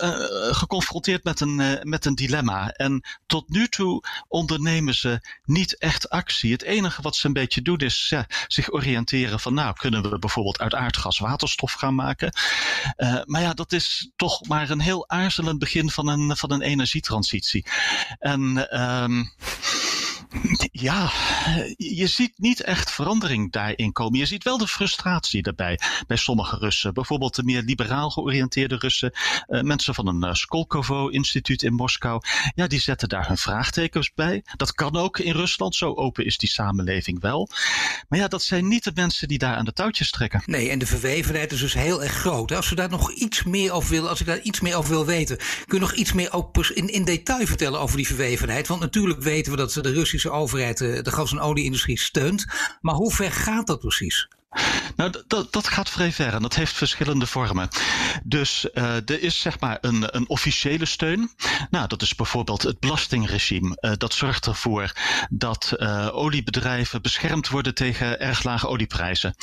geconfronteerd 0.53 1.23
met 1.23 1.39
een, 1.39 1.79
met 1.81 2.05
een 2.05 2.15
dilemma. 2.15 2.69
En 2.69 3.03
tot 3.25 3.49
nu 3.49 3.67
toe 3.67 4.03
ondernemen 4.27 4.95
ze 4.95 5.19
niet 5.43 5.77
echt 5.77 6.09
actie. 6.09 6.51
Het 6.51 6.63
enige 6.63 7.01
wat 7.01 7.15
ze 7.15 7.27
een 7.27 7.33
beetje 7.33 7.61
doen 7.61 7.77
is 7.77 8.13
zich 8.47 8.71
oriënteren 8.71 9.39
van 9.39 9.53
nou, 9.53 9.73
kunnen 9.73 10.09
we 10.09 10.19
bijvoorbeeld 10.19 10.59
uit 10.59 10.73
aardgas 10.73 11.19
waterstof 11.19 11.71
gaan 11.71 11.95
maken. 11.95 12.33
Uh, 12.97 13.21
maar 13.25 13.41
ja, 13.41 13.53
dat 13.53 13.71
is 13.71 14.11
toch 14.15 14.47
maar 14.47 14.69
een 14.69 14.79
heel 14.79 15.09
aarzelend 15.09 15.59
begin 15.59 15.89
van 15.89 16.07
een, 16.07 16.37
van 16.37 16.51
een 16.51 16.61
energietransitie. 16.61 17.65
En 18.19 18.41
um, 18.81 19.33
Ja, 20.71 21.11
je 21.77 22.07
ziet 22.07 22.33
niet 22.35 22.61
echt 22.61 22.91
verandering 22.91 23.51
daarin 23.51 23.91
komen. 23.91 24.19
Je 24.19 24.25
ziet 24.25 24.43
wel 24.43 24.57
de 24.57 24.67
frustratie 24.67 25.41
daarbij 25.41 25.79
bij 26.07 26.17
sommige 26.17 26.57
Russen. 26.57 26.93
Bijvoorbeeld 26.93 27.35
de 27.35 27.43
meer 27.43 27.61
liberaal 27.61 28.09
georiënteerde 28.09 28.75
Russen. 28.75 29.11
Uh, 29.47 29.61
mensen 29.61 29.93
van 29.93 30.07
een 30.07 30.23
uh, 30.25 30.33
Skolkovo-instituut 30.33 31.63
in 31.63 31.73
Moskou. 31.73 32.21
Ja, 32.55 32.67
die 32.67 32.79
zetten 32.79 33.09
daar 33.09 33.27
hun 33.27 33.37
vraagtekens 33.37 34.13
bij. 34.13 34.43
Dat 34.55 34.73
kan 34.73 34.95
ook 34.95 35.19
in 35.19 35.31
Rusland. 35.31 35.75
Zo 35.75 35.93
open 35.93 36.25
is 36.25 36.37
die 36.37 36.49
samenleving 36.49 37.21
wel. 37.21 37.49
Maar 38.09 38.19
ja, 38.19 38.27
dat 38.27 38.43
zijn 38.43 38.67
niet 38.67 38.83
de 38.83 38.91
mensen 38.95 39.27
die 39.27 39.37
daar 39.37 39.55
aan 39.55 39.65
de 39.65 39.73
touwtjes 39.73 40.11
trekken. 40.11 40.41
Nee, 40.45 40.69
en 40.69 40.79
de 40.79 40.85
verwevenheid 40.85 41.51
is 41.51 41.59
dus 41.59 41.73
heel 41.73 42.03
erg 42.03 42.13
groot. 42.13 42.51
Als 42.51 42.69
we 42.69 42.75
daar 42.75 42.89
nog 42.89 43.11
iets 43.11 43.43
meer 43.43 43.71
over 43.71 43.89
willen, 43.89 44.09
als 44.09 44.19
ik 44.19 44.25
daar 44.25 44.41
iets 44.41 44.59
meer 44.59 44.75
over 44.75 44.89
wil 44.89 45.05
weten, 45.05 45.37
kun 45.37 45.77
je 45.77 45.79
nog 45.79 45.93
iets 45.93 46.13
meer 46.13 46.33
ook 46.33 46.57
in, 46.57 46.89
in 46.89 47.05
detail 47.05 47.45
vertellen 47.45 47.79
over 47.79 47.97
die 47.97 48.07
verwevenheid? 48.07 48.67
Want 48.67 48.81
natuurlijk 48.81 49.21
weten 49.21 49.51
we 49.51 49.57
dat 49.57 49.73
de 49.73 49.91
Russische 49.91 50.24
overheid 50.31 50.77
de, 50.77 51.01
de 51.01 51.11
gas- 51.11 51.31
en 51.31 51.39
olieindustrie 51.39 51.99
steunt. 51.99 52.45
Maar 52.81 52.95
hoe 52.95 53.11
ver 53.11 53.31
gaat 53.31 53.67
dat 53.67 53.79
precies? 53.79 54.27
Nou, 54.95 55.23
dat, 55.27 55.67
gaat 55.67 55.89
vrij 55.89 56.11
ver 56.11 56.33
en 56.33 56.41
dat 56.41 56.55
heeft 56.55 56.73
verschillende 56.73 57.27
vormen. 57.27 57.67
Dus 58.23 58.67
uh, 58.73 58.95
er 58.95 59.21
is 59.21 59.39
zeg 59.39 59.59
maar 59.59 59.77
een, 59.81 60.15
een 60.15 60.29
officiële 60.29 60.85
steun. 60.85 61.31
Nou, 61.69 61.87
dat 61.87 62.01
is 62.01 62.15
bijvoorbeeld 62.15 62.61
het 62.61 62.79
belastingregime. 62.79 63.77
Uh, 63.79 63.91
dat 63.97 64.13
zorgt 64.13 64.45
ervoor 64.45 64.91
dat 65.29 65.73
uh, 65.77 66.09
oliebedrijven 66.11 67.01
beschermd 67.01 67.49
worden 67.49 67.73
tegen 67.75 68.19
erg 68.19 68.43
lage 68.43 68.67
olieprijzen. 68.67 69.35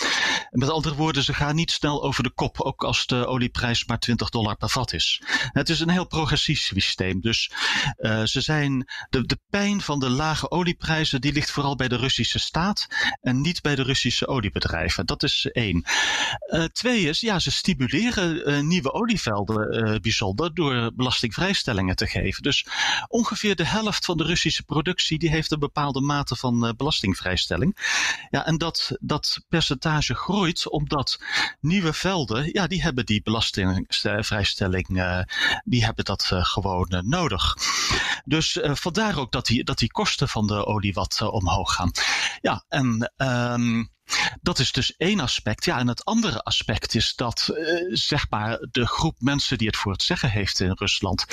Met 0.50 0.71
andere 0.71 0.95
woorden, 0.95 1.23
ze 1.23 1.35
gaan 1.35 1.54
niet 1.54 1.71
snel 1.71 2.04
over 2.04 2.23
de 2.23 2.31
kop, 2.31 2.61
ook 2.61 2.85
als 2.85 3.07
de 3.07 3.26
olieprijs 3.26 3.85
maar 3.85 3.99
20 3.99 4.28
dollar 4.28 4.57
per 4.57 4.69
vat 4.71 4.92
is. 4.92 5.23
Het 5.52 5.69
is 5.69 5.81
een 5.81 5.90
heel 5.90 6.07
progressief 6.07 6.61
systeem. 6.61 7.21
Dus 7.21 7.50
ze 8.25 8.40
zijn 8.40 8.90
de, 9.11 9.26
de 9.26 9.38
pijn 9.50 9.81
van 9.81 10.00
de 10.00 10.11
lage 10.11 10.50
olieprijzen, 10.50 11.21
die 11.21 11.33
ligt 11.33 11.50
vooral 11.50 11.76
bij 11.76 11.88
de 11.88 11.97
Russische 11.97 12.38
staat 12.38 12.87
en 13.21 13.40
niet 13.40 13.61
bij 13.61 13.75
de 13.75 13.83
Russische 13.83 14.26
oliebedrijven. 14.26 15.01
Dat 15.04 15.23
is 15.23 15.49
één. 15.52 15.85
Uh, 16.47 16.64
twee 16.64 17.09
is, 17.09 17.21
ja, 17.21 17.38
ze 17.38 17.50
stimuleren 17.50 18.50
uh, 18.50 18.61
nieuwe 18.61 18.92
olievelden 18.92 19.88
uh, 19.88 19.99
bijzonder 20.00 20.54
door 20.54 20.92
belastingvrijstellingen 20.94 21.97
te 21.97 22.06
geven. 22.06 22.42
Dus 22.42 22.66
ongeveer 23.09 23.56
de 23.56 23.66
helft 23.66 24.04
van 24.04 24.16
de 24.16 24.25
Russische 24.25 24.62
productie 24.62 25.18
die 25.18 25.30
heeft 25.30 25.50
een 25.52 25.59
bepaalde 25.59 26.00
mate 26.00 26.37
van 26.37 26.75
belastingvrijstelling. 26.76 27.76
Ja, 28.30 28.47
en 28.47 28.59
dat, 28.59 28.97
dat 29.00 29.40
percentage 29.49 30.14
groeit 30.14 30.71
omdat 30.71 31.21
nieuwe 31.61 31.92
velden, 31.92 32.49
ja, 32.52 32.66
die 32.66 32.82
hebben 32.82 33.06
die 33.06 33.23
belastingvrijstelling, 33.23 34.87
die 35.64 35.85
hebben 35.85 36.04
dat 36.04 36.30
gewoon 36.32 37.02
nodig. 37.04 37.56
Dus 38.25 38.59
vandaar 38.62 39.18
ook 39.18 39.32
dat 39.32 39.47
die, 39.47 39.64
dat 39.64 39.78
die 39.78 39.90
kosten 39.90 40.28
van 40.28 40.47
de 40.47 40.66
olie 40.66 40.92
wat 40.92 41.21
omhoog 41.21 41.75
gaan. 41.75 41.90
Ja, 42.40 42.64
en 42.68 43.12
um, 43.16 43.90
dat 44.40 44.59
is 44.59 44.73
dus 44.73 44.97
één 44.97 45.21
aspect. 45.21 45.64
Ja, 45.64 45.78
en 45.78 45.88
het 45.88 46.04
andere 46.04 46.42
aspect 46.42 46.95
is 46.95 47.14
dat, 47.14 47.50
uh, 47.50 47.57
zeg 47.88 48.31
maar, 48.31 48.59
de 48.71 48.87
groep 48.87 49.16
mensen 49.21 49.59
die 49.59 49.66
het 49.66 49.76
voor 49.76 49.92
het 49.92 50.02
zeggen 50.02 50.31
heeft 50.31 50.61
in 50.61 50.73
Rusland, 50.75 51.26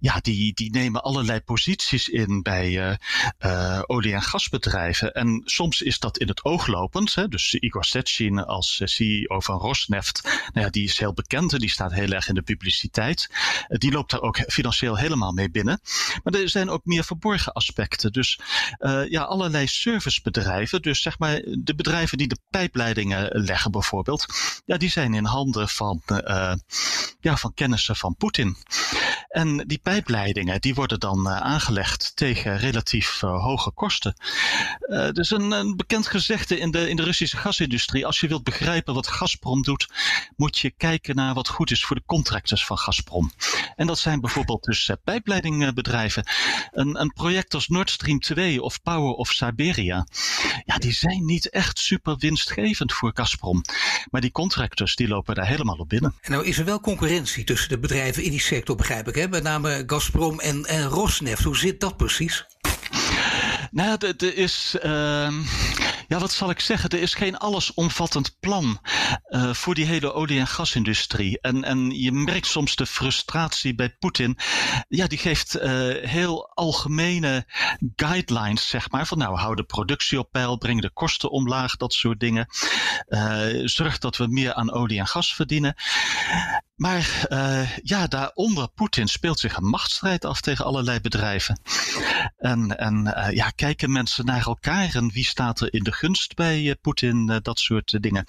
ja, 0.00 0.18
die, 0.20 0.54
die 0.54 0.70
nemen 0.70 1.02
allerlei 1.02 1.40
posities 1.40 2.08
in 2.08 2.42
bij 2.42 2.70
uh, 2.70 2.96
uh, 3.40 3.82
olie- 3.86 4.12
en 4.12 4.22
gasbedrijven. 4.22 5.12
En 5.12 5.42
soms 5.44 5.80
is 5.80 5.98
dat 5.98 6.18
in 6.18 6.28
het 6.28 6.44
oog 6.44 6.66
lopend. 6.66 7.14
Hè? 7.14 7.28
Dus 7.28 7.54
Igor 7.54 7.84
Sechin 7.84 8.38
als 8.38 8.80
CEO 8.84 9.40
van 9.40 9.58
Rosneft, 9.58 10.22
nou 10.52 10.66
ja, 10.66 10.70
die 10.70 10.84
is 10.84 10.98
heel 10.98 11.12
bekend 11.12 11.52
en 11.52 11.58
die 11.58 11.70
staat 11.70 11.92
heel 11.92 12.10
erg 12.10 12.28
in 12.28 12.34
de 12.34 12.42
publiciteit. 12.42 13.30
die 13.68 13.92
loopt 13.92 14.10
daar 14.10 14.20
ook 14.20 14.38
financieel 14.46 14.96
helemaal 14.96 15.32
mee 15.32 15.50
binnen. 15.50 15.80
Maar 16.22 16.34
er 16.34 16.48
zijn 16.48 16.70
ook 16.70 16.84
meer 16.84 17.04
verborgen 17.04 17.52
aspecten. 17.52 18.12
Dus 18.12 18.40
ja, 19.08 19.22
allerlei 19.22 19.66
servicebedrijven, 19.66 20.82
dus 20.82 21.02
zeg 21.02 21.18
maar 21.18 21.42
de 21.58 21.74
bedrijven 21.74 22.09
die 22.18 22.28
de 22.28 22.38
pijpleidingen 22.50 23.28
leggen 23.44 23.70
bijvoorbeeld, 23.70 24.26
ja, 24.64 24.76
die 24.76 24.90
zijn 24.90 25.14
in 25.14 25.24
handen 25.24 25.68
van, 25.68 26.02
uh, 26.06 26.52
ja, 27.20 27.36
van 27.36 27.54
kennissen 27.54 27.96
van 27.96 28.16
Poetin. 28.16 28.56
En 29.30 29.56
die 29.66 29.78
pijpleidingen 29.78 30.60
die 30.60 30.74
worden 30.74 31.00
dan 31.00 31.26
uh, 31.26 31.36
aangelegd 31.36 32.12
tegen 32.14 32.58
relatief 32.58 33.22
uh, 33.22 33.42
hoge 33.42 33.70
kosten. 33.70 34.14
Uh, 34.80 35.10
dus 35.10 35.30
een, 35.30 35.50
een, 35.50 35.76
bekend 35.76 36.06
gezegde 36.06 36.58
in 36.58 36.70
de, 36.70 36.88
in 36.88 36.96
de 36.96 37.02
Russische 37.02 37.36
gasindustrie. 37.36 38.06
Als 38.06 38.20
je 38.20 38.28
wilt 38.28 38.44
begrijpen 38.44 38.94
wat 38.94 39.06
Gazprom 39.06 39.62
doet, 39.62 39.88
moet 40.36 40.58
je 40.58 40.70
kijken 40.70 41.14
naar 41.14 41.34
wat 41.34 41.48
goed 41.48 41.70
is 41.70 41.84
voor 41.84 41.96
de 41.96 42.02
contractors 42.06 42.64
van 42.66 42.78
Gazprom. 42.78 43.32
En 43.76 43.86
dat 43.86 43.98
zijn 43.98 44.20
bijvoorbeeld 44.20 44.64
dus 44.64 44.90
pijpleidingbedrijven. 45.04 46.26
Een, 46.70 47.00
een 47.00 47.12
project 47.12 47.54
als 47.54 47.68
Nord 47.68 47.90
Stream 47.90 48.20
2 48.20 48.62
of 48.62 48.82
Power 48.82 49.12
of 49.12 49.28
Siberia. 49.28 50.06
Ja, 50.64 50.76
die 50.76 50.92
zijn 50.92 51.24
niet 51.24 51.50
echt 51.50 51.78
super 51.78 51.99
winstgevend 52.02 52.92
voor 52.92 53.10
Gazprom. 53.14 53.62
Maar 54.10 54.20
die 54.20 54.32
contractors 54.32 54.96
die 54.96 55.08
lopen 55.08 55.34
daar 55.34 55.46
helemaal 55.46 55.76
op 55.76 55.88
binnen. 55.88 56.14
En 56.20 56.32
nou 56.32 56.46
is 56.46 56.58
er 56.58 56.64
wel 56.64 56.80
concurrentie 56.80 57.44
tussen 57.44 57.68
de 57.68 57.78
bedrijven 57.78 58.22
in 58.22 58.30
die 58.30 58.40
sector, 58.40 58.76
begrijp 58.76 59.08
ik. 59.08 59.14
Hè? 59.14 59.28
Met 59.28 59.42
name 59.42 59.82
Gazprom 59.86 60.40
en, 60.40 60.64
en 60.64 60.86
Rosneft. 60.86 61.44
Hoe 61.44 61.56
zit 61.56 61.80
dat 61.80 61.96
precies? 61.96 62.46
Nou, 63.70 63.96
er 63.98 64.36
is. 64.36 64.76
Uh, 64.82 65.32
ja, 66.08 66.18
wat 66.18 66.32
zal 66.32 66.50
ik 66.50 66.60
zeggen? 66.60 66.90
Er 66.90 67.00
is 67.00 67.14
geen 67.14 67.36
allesomvattend 67.36 68.36
plan 68.40 68.80
uh, 69.28 69.54
voor 69.54 69.74
die 69.74 69.84
hele 69.84 70.12
olie- 70.12 70.38
en 70.38 70.46
gasindustrie. 70.46 71.40
En, 71.40 71.64
en 71.64 71.90
je 71.90 72.12
merkt 72.12 72.46
soms 72.46 72.76
de 72.76 72.86
frustratie 72.86 73.74
bij 73.74 73.96
Poetin. 73.98 74.38
Ja, 74.88 75.06
die 75.06 75.18
geeft 75.18 75.56
uh, 75.56 75.62
heel 76.08 76.50
algemene 76.54 77.44
guidelines, 77.96 78.68
zeg 78.68 78.90
maar. 78.90 79.06
Van 79.06 79.18
nou, 79.18 79.38
hou 79.38 79.54
de 79.54 79.64
productie 79.64 80.18
op 80.18 80.30
peil, 80.30 80.58
breng 80.58 80.80
de 80.80 80.90
kosten 80.92 81.30
omlaag, 81.30 81.76
dat 81.76 81.92
soort 81.92 82.20
dingen. 82.20 82.46
Uh, 83.08 83.46
zorg 83.64 83.98
dat 83.98 84.16
we 84.16 84.26
meer 84.26 84.54
aan 84.54 84.72
olie 84.72 84.98
en 84.98 85.06
gas 85.06 85.34
verdienen. 85.34 85.74
Maar 86.80 87.26
uh, 87.28 87.76
ja, 87.76 88.06
daaronder 88.06 88.68
Poetin 88.68 89.08
speelt 89.08 89.38
zich 89.38 89.56
een 89.56 89.68
machtsstrijd 89.68 90.24
af 90.24 90.40
tegen 90.40 90.64
allerlei 90.64 91.00
bedrijven. 91.00 91.60
En, 92.36 92.78
en 92.78 93.06
uh, 93.06 93.30
ja, 93.30 93.50
kijken 93.50 93.92
mensen 93.92 94.24
naar 94.24 94.46
elkaar 94.46 94.94
en 94.94 95.10
wie 95.12 95.24
staat 95.24 95.60
er 95.60 95.74
in 95.74 95.82
de 95.82 95.92
gunst 95.92 96.34
bij 96.34 96.62
uh, 96.62 96.72
Poetin, 96.80 97.40
dat 97.42 97.58
soort 97.58 98.02
dingen. 98.02 98.24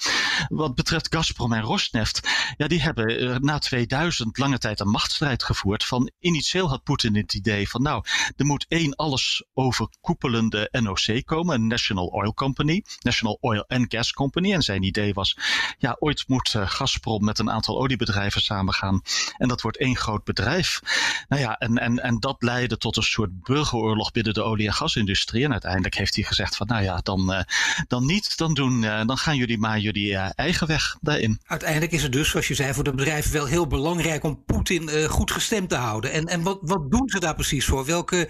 Wat 0.47 0.75
betreft 0.75 1.15
Gazprom 1.15 1.53
en 1.53 1.61
Rosneft, 1.61 2.19
ja, 2.57 2.67
die 2.67 2.81
hebben 2.81 3.41
na 3.45 3.59
2000 3.59 4.37
lange 4.37 4.57
tijd 4.57 4.79
een 4.79 4.87
machtsstrijd 4.87 5.43
gevoerd. 5.43 5.83
Van 5.83 6.11
initieel 6.19 6.69
had 6.69 6.83
Poetin 6.83 7.15
het 7.15 7.33
idee 7.33 7.69
van 7.69 7.81
nou, 7.81 8.03
er 8.35 8.45
moet 8.45 8.65
één 8.67 8.95
alles 8.95 9.45
overkoepelende 9.53 10.69
NOC 10.71 11.25
komen, 11.25 11.55
een 11.55 11.67
National 11.67 12.07
Oil 12.07 12.33
Company, 12.33 12.83
National 12.99 13.37
Oil 13.41 13.65
and 13.67 13.93
Gas 13.93 14.11
Company. 14.11 14.53
En 14.53 14.61
zijn 14.61 14.83
idee 14.83 15.13
was, 15.13 15.37
ja, 15.77 15.95
ooit 15.99 16.23
moet 16.27 16.55
Gazprom 16.57 17.23
met 17.23 17.39
een 17.39 17.51
aantal 17.51 17.79
oliebedrijven 17.81 18.40
samengaan. 18.41 19.01
En 19.37 19.47
dat 19.47 19.61
wordt 19.61 19.77
één 19.77 19.97
groot 19.97 20.23
bedrijf. 20.23 20.79
Nou 21.27 21.41
ja, 21.41 21.57
en, 21.57 21.77
en, 21.77 21.99
en 21.99 22.19
dat 22.19 22.35
leidde 22.39 22.77
tot 22.77 22.97
een 22.97 23.03
soort 23.03 23.41
burgeroorlog 23.43 24.11
binnen 24.11 24.33
de 24.33 24.43
olie- 24.43 24.67
en 24.67 24.73
gasindustrie. 24.73 25.43
En 25.43 25.51
uiteindelijk 25.51 25.95
heeft 25.95 26.15
hij 26.15 26.23
gezegd 26.23 26.55
van 26.55 26.67
nou 26.67 26.83
ja, 26.83 26.97
dan, 27.03 27.33
uh, 27.33 27.39
dan 27.87 28.05
niet. 28.05 28.37
Dan, 28.37 28.53
doen, 28.53 28.83
uh, 28.83 29.05
dan 29.05 29.17
gaan 29.17 29.35
jullie 29.35 29.57
maar 29.57 29.79
jullie 29.79 30.11
uh, 30.11 30.29
eigen 30.35 30.67
weg 30.67 30.97
daarin. 31.01 31.39
Uiteindelijk 31.45 31.91
is 31.91 32.03
het 32.03 32.11
dus, 32.11 32.29
zoals 32.29 32.47
je 32.47 32.53
zei, 32.53 32.73
voor 32.73 32.83
de 32.83 32.93
bedrijven 32.93 33.31
wel 33.31 33.45
heel 33.45 33.67
belangrijk 33.67 34.23
om 34.23 34.43
Poetin 34.45 35.09
goed 35.09 35.31
gestemd 35.31 35.69
te 35.69 35.75
houden. 35.75 36.11
En, 36.11 36.25
en 36.25 36.41
wat, 36.41 36.57
wat 36.61 36.91
doen 36.91 37.09
ze 37.09 37.19
daar 37.19 37.35
precies 37.35 37.65
voor? 37.65 37.85
Welke, 37.85 38.29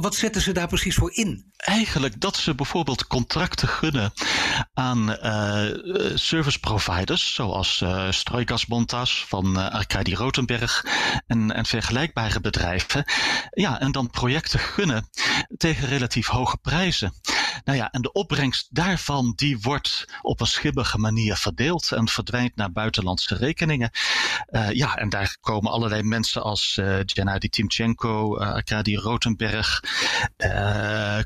wat 0.00 0.14
zetten 0.14 0.42
ze 0.42 0.52
daar 0.52 0.68
precies 0.68 0.94
voor 0.94 1.12
in? 1.12 1.52
Eigenlijk 1.56 2.20
dat 2.20 2.36
ze 2.36 2.54
bijvoorbeeld 2.54 3.06
contracten 3.06 3.68
gunnen 3.68 4.12
aan 4.74 5.16
service 6.14 6.60
providers, 6.60 7.34
zoals 7.34 7.80
uh, 7.80 8.10
Strojgasmontas 8.10 9.24
van 9.28 9.58
uh, 9.58 9.68
Arkadi 9.70 10.14
Rotenberg 10.14 10.84
en, 11.26 11.52
en 11.52 11.66
vergelijkbare 11.66 12.40
bedrijven. 12.40 13.04
Ja, 13.50 13.80
en 13.80 13.92
dan 13.92 14.10
projecten 14.10 14.58
gunnen 14.58 15.08
tegen 15.56 15.88
relatief 15.88 16.26
hoge 16.26 16.56
prijzen. 16.56 17.12
Nou 17.64 17.78
ja, 17.78 17.90
en 17.90 18.02
de 18.02 18.12
opbrengst 18.12 18.66
daarvan 18.70 19.32
die 19.36 19.58
wordt 19.60 20.04
op 20.22 20.40
een 20.40 20.46
schibbige 20.46 20.98
manier 20.98 21.36
verdeeld 21.36 21.92
en 21.92 22.08
verdwijnt 22.08 22.56
naar 22.56 22.72
buitenlandse 22.72 23.34
rekeningen. 23.34 23.90
Uh, 24.50 24.70
ja, 24.70 24.96
en 24.96 25.08
daar 25.08 25.36
komen 25.40 25.72
allerlei 25.72 26.02
mensen 26.02 26.42
als 26.42 26.76
uh, 26.80 26.98
Gennady 27.06 27.48
Timchenko, 27.48 28.40
uh, 28.40 28.96
Rotenberg, 28.96 29.80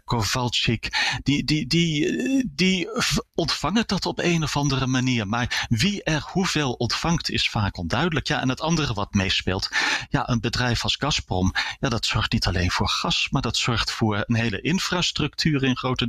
Kovalchik, 0.04 1.18
die, 1.22 1.44
die, 1.44 1.66
die, 1.66 2.50
die 2.54 2.88
ontvangen 3.34 3.84
dat 3.86 4.06
op 4.06 4.18
een 4.18 4.42
of 4.42 4.56
andere 4.56 4.86
manier. 4.86 5.28
Maar 5.28 5.66
wie 5.68 6.02
er 6.02 6.22
hoeveel 6.26 6.72
ontvangt 6.72 7.30
is 7.30 7.50
vaak 7.50 7.76
onduidelijk. 7.76 8.26
Ja, 8.26 8.40
en 8.40 8.48
het 8.48 8.60
andere 8.60 8.94
wat 8.94 9.14
meespeelt, 9.14 9.68
ja, 10.08 10.28
een 10.28 10.40
bedrijf 10.40 10.82
als 10.82 10.96
Gazprom, 10.96 11.52
ja, 11.80 11.88
dat 11.88 12.06
zorgt 12.06 12.32
niet 12.32 12.46
alleen 12.46 12.70
voor 12.70 12.88
gas, 12.88 13.28
maar 13.30 13.42
dat 13.42 13.56
zorgt 13.56 13.90
voor 13.90 14.24
een 14.26 14.34
hele 14.34 14.60
infrastructuur 14.60 15.64
in 15.64 15.76
grote 15.76 16.08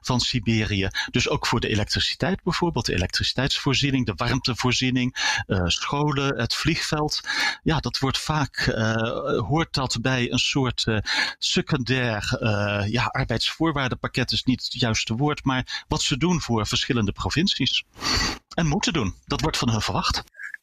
van 0.00 0.20
Siberië. 0.20 0.88
Dus 1.10 1.28
ook 1.28 1.46
voor 1.46 1.60
de 1.60 1.68
elektriciteit 1.68 2.42
bijvoorbeeld, 2.42 2.86
de 2.86 2.94
elektriciteitsvoorziening, 2.94 4.06
de 4.06 4.12
warmtevoorziening, 4.16 5.42
uh, 5.46 5.62
scholen, 5.66 6.38
het 6.38 6.54
vliegveld. 6.54 7.20
Ja, 7.62 7.78
dat 7.80 7.98
wordt 7.98 8.18
vaak, 8.18 8.66
uh, 8.66 9.38
hoort 9.38 9.74
dat 9.74 9.98
bij 10.00 10.32
een 10.32 10.38
soort 10.38 10.84
uh, 10.86 10.98
secundair 11.38 12.38
ja, 12.90 13.04
arbeidsvoorwaardenpakket 13.04 14.32
is 14.32 14.44
niet 14.44 14.62
het 14.62 14.80
juiste 14.80 15.14
woord, 15.14 15.44
maar 15.44 15.84
wat 15.88 16.02
ze 16.02 16.16
doen 16.16 16.40
voor 16.40 16.66
verschillende 16.66 17.12
provincies. 17.12 17.84
En 18.54 18.66
moeten 18.66 18.92
doen. 18.92 19.14
Dat 19.26 19.40
wordt 19.40 19.56
van 19.56 19.70
hen 19.70 19.82
verwacht. 19.82 20.22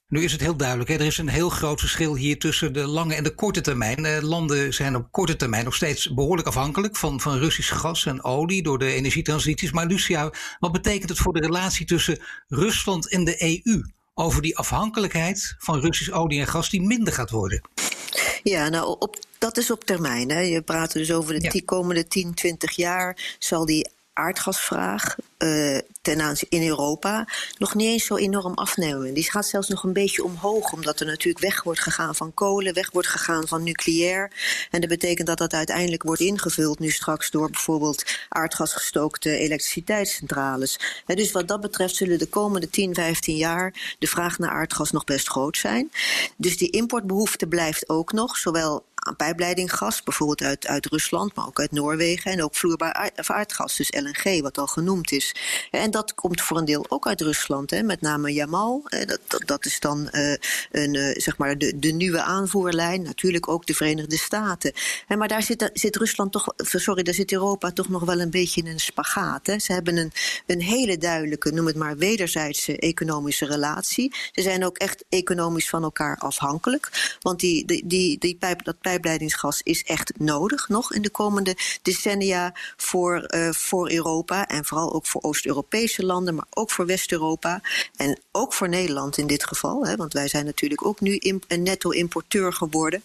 Nu 0.10 0.24
is 0.24 0.32
het 0.32 0.42
heel 0.42 0.56
duidelijk, 0.58 0.90
hè? 0.90 0.96
er 0.96 1.06
is 1.06 1.18
een 1.18 1.28
heel 1.28 1.50
groot 1.50 1.80
verschil 1.80 2.16
hier 2.16 2.40
tussen 2.40 2.74
de 2.74 2.88
lange 2.88 3.16
en 3.16 3.24
de 3.24 3.36
korte 3.36 3.62
termijn. 3.62 4.06
Eh, 4.06 4.22
landen 4.22 4.74
zijn 4.74 4.96
op 4.96 5.12
korte 5.12 5.36
termijn 5.36 5.64
nog 5.64 5.76
steeds 5.76 6.14
behoorlijk 6.14 6.48
afhankelijk 6.48 6.96
van, 6.96 7.22
van 7.22 7.38
Russisch 7.38 7.76
gas 7.76 8.06
en 8.06 8.24
olie 8.24 8.64
door 8.64 8.80
de 8.80 8.92
energietransities. 8.92 9.72
Maar 9.72 9.86
Lucia, 9.86 10.32
wat 10.60 10.72
betekent 10.72 11.10
het 11.10 11.18
voor 11.18 11.34
de 11.34 11.40
relatie 11.40 11.86
tussen 11.86 12.20
Rusland 12.48 13.10
en 13.10 13.24
de 13.24 13.62
EU 13.66 13.82
over 14.14 14.42
die 14.42 14.58
afhankelijkheid 14.58 15.56
van 15.58 15.80
Russisch 15.80 16.12
olie 16.12 16.40
en 16.40 16.48
gas 16.48 16.70
die 16.70 16.82
minder 16.82 17.14
gaat 17.14 17.30
worden? 17.30 17.62
Ja, 18.44 18.70
nou, 18.70 18.96
op, 19.00 19.20
dat 19.38 19.58
is 19.58 19.72
op 19.72 19.84
termijn. 19.84 20.30
Hè. 20.30 20.40
Je 20.40 20.62
praat 20.62 20.94
dus 20.94 21.12
over 21.12 21.40
de 21.40 21.50
ja. 21.54 21.62
komende 21.66 22.08
10, 22.08 22.34
20 22.34 22.72
jaar 22.76 23.36
zal 23.40 23.66
die 23.66 23.90
aardgasvraag 24.18 25.16
uh, 25.38 25.78
ten 26.02 26.22
aanzien 26.22 26.50
in 26.50 26.68
Europa 26.68 27.28
nog 27.58 27.76
niet 27.76 27.88
eens 27.88 28.06
zo 28.06 28.16
enorm 28.16 28.54
afnemen. 28.54 29.14
Die 29.14 29.32
gaat 29.32 29.46
zelfs 29.46 29.68
nog 29.68 29.84
een 29.84 29.94
beetje 29.94 30.24
omhoog, 30.24 30.74
omdat 30.74 31.00
er 31.00 31.06
natuurlijk 31.06 31.44
weg 31.44 31.64
wordt 31.64 31.80
gegaan 31.80 32.16
van 32.16 32.34
kolen, 32.34 32.74
weg 32.74 32.92
wordt 32.92 33.08
gegaan 33.08 33.48
van 33.48 33.64
nucleair. 33.64 34.32
En 34.72 34.80
dat 34.80 34.90
betekent 34.90 35.28
dat 35.28 35.38
dat 35.38 35.54
uiteindelijk 35.54 36.04
wordt 36.04 36.22
ingevuld 36.22 36.80
nu 36.80 36.90
straks 36.90 37.32
door 37.32 37.50
bijvoorbeeld 37.50 38.04
aardgasgestookte 38.30 39.38
elektriciteitscentrales. 39.38 40.80
En 41.06 41.16
dus 41.16 41.32
wat 41.32 41.48
dat 41.48 41.62
betreft 41.62 41.96
zullen 41.96 42.20
de 42.20 42.28
komende 42.30 42.70
10, 42.70 42.94
15 42.94 43.36
jaar 43.36 43.96
de 44.00 44.08
vraag 44.08 44.38
naar 44.40 44.52
aardgas 44.52 44.92
nog 44.92 45.04
best 45.04 45.30
groot 45.30 45.58
zijn. 45.58 45.92
Dus 46.38 46.58
die 46.58 46.70
importbehoefte 46.70 47.48
blijft 47.48 47.90
ook 47.90 48.12
nog, 48.12 48.38
zowel 48.38 48.86
pijpleidinggas, 49.16 50.04
bijvoorbeeld 50.04 50.42
uit, 50.42 50.68
uit 50.68 50.86
Rusland, 50.86 51.36
maar 51.36 51.46
ook 51.46 51.60
uit 51.60 51.72
Noorwegen. 51.72 52.32
En 52.32 52.44
ook 52.44 52.56
vloeibaar 52.56 53.12
aardgas, 53.16 53.76
dus 53.76 53.92
LNG, 53.92 54.42
wat 54.42 54.58
al 54.58 54.68
genoemd 54.68 55.12
is. 55.12 55.36
En 55.72 55.92
dat 55.92 56.14
komt 56.14 56.42
voor 56.42 56.58
een 56.58 56.66
deel 56.66 56.86
ook 56.90 57.08
uit 57.08 57.22
Rusland, 57.22 57.70
hè, 57.70 57.84
met 57.84 58.02
name 58.02 58.34
Jamal. 58.34 58.82
Dat, 58.90 59.20
dat, 59.28 59.42
dat 59.46 59.66
is 59.66 59.80
dan 59.80 60.10
uh, 60.12 60.34
een, 60.72 60.94
uh, 60.94 61.16
zeg 61.16 61.38
maar 61.38 61.58
de, 61.58 61.80
de 61.80 61.92
nieuwe 61.92 62.22
aanvoerlijn. 62.22 63.02
Natuurlijk 63.02 63.48
ook 63.48 63.66
de 63.66 63.74
Verenigde 63.74 64.18
Staten. 64.18 64.74
En 65.08 65.18
maar 65.18 65.28
daar 65.28 65.44
zit, 65.44 65.70
zit 65.74 65.96
Rusland 65.96 66.32
toch, 66.32 66.54
sorry, 66.58 67.04
daar 67.04 67.14
zit 67.14 67.32
Europa 67.32 67.72
toch 67.72 67.90
nog 67.90 68.04
wel 68.04 68.20
een 68.20 68.30
beetje 68.30 68.62
in 68.62 68.68
een 68.68 68.80
spagaat. 68.80 69.48
Hè. 69.48 69.60
Ze 69.60 69.74
hebben 69.74 69.98
een, 69.98 70.12
een 70.46 70.62
hele 70.62 70.98
duidelijke, 70.98 71.52
noem 71.52 71.66
het 71.66 71.76
maar, 71.76 71.98
wederzijdse 71.98 72.78
economische 72.80 73.46
relatie. 73.46 74.16
Ze 74.32 74.42
zijn 74.42 74.66
ook 74.66 74.78
echt 74.78 75.06
economisch 75.10 75.70
van 75.70 75.84
elkaar 75.84 76.18
afhankelijk. 76.18 77.16
Want 77.20 77.40
die, 77.40 77.66
die, 77.66 77.88
die, 77.88 78.18
die 78.18 78.36
pijp, 78.36 78.64
dat 78.64 78.80
pijpleidingsgas 79.00 79.62
is 79.64 79.84
echt 79.84 80.20
nodig 80.20 80.68
nog 80.68 80.94
in 80.94 81.02
de 81.02 81.10
komende 81.10 81.58
decennia 81.82 82.54
voor, 82.78 83.34
uh, 83.36 83.50
voor 83.52 83.92
Europa. 83.92 84.48
En 84.48 84.66
vooral 84.66 84.94
ook 84.94 85.06
voor 85.06 85.22
Oost-Europese 85.22 86.06
landen, 86.06 86.36
maar 86.36 86.46
ook 86.50 86.72
voor 86.72 86.86
West-Europa. 86.86 87.62
En 87.96 88.20
ook 88.32 88.54
voor 88.54 88.70
Nederland 88.70 89.18
in 89.18 89.28
dit 89.28 89.44
geval. 89.44 89.86
Hè, 89.86 89.96
want 89.96 90.14
wij 90.14 90.28
zijn 90.28 90.46
natuurlijk 90.46 90.86
ook 90.86 91.00
nu 91.00 91.20
een 91.48 91.64
netto-importeur 91.64 92.54
geworden. 92.54 93.04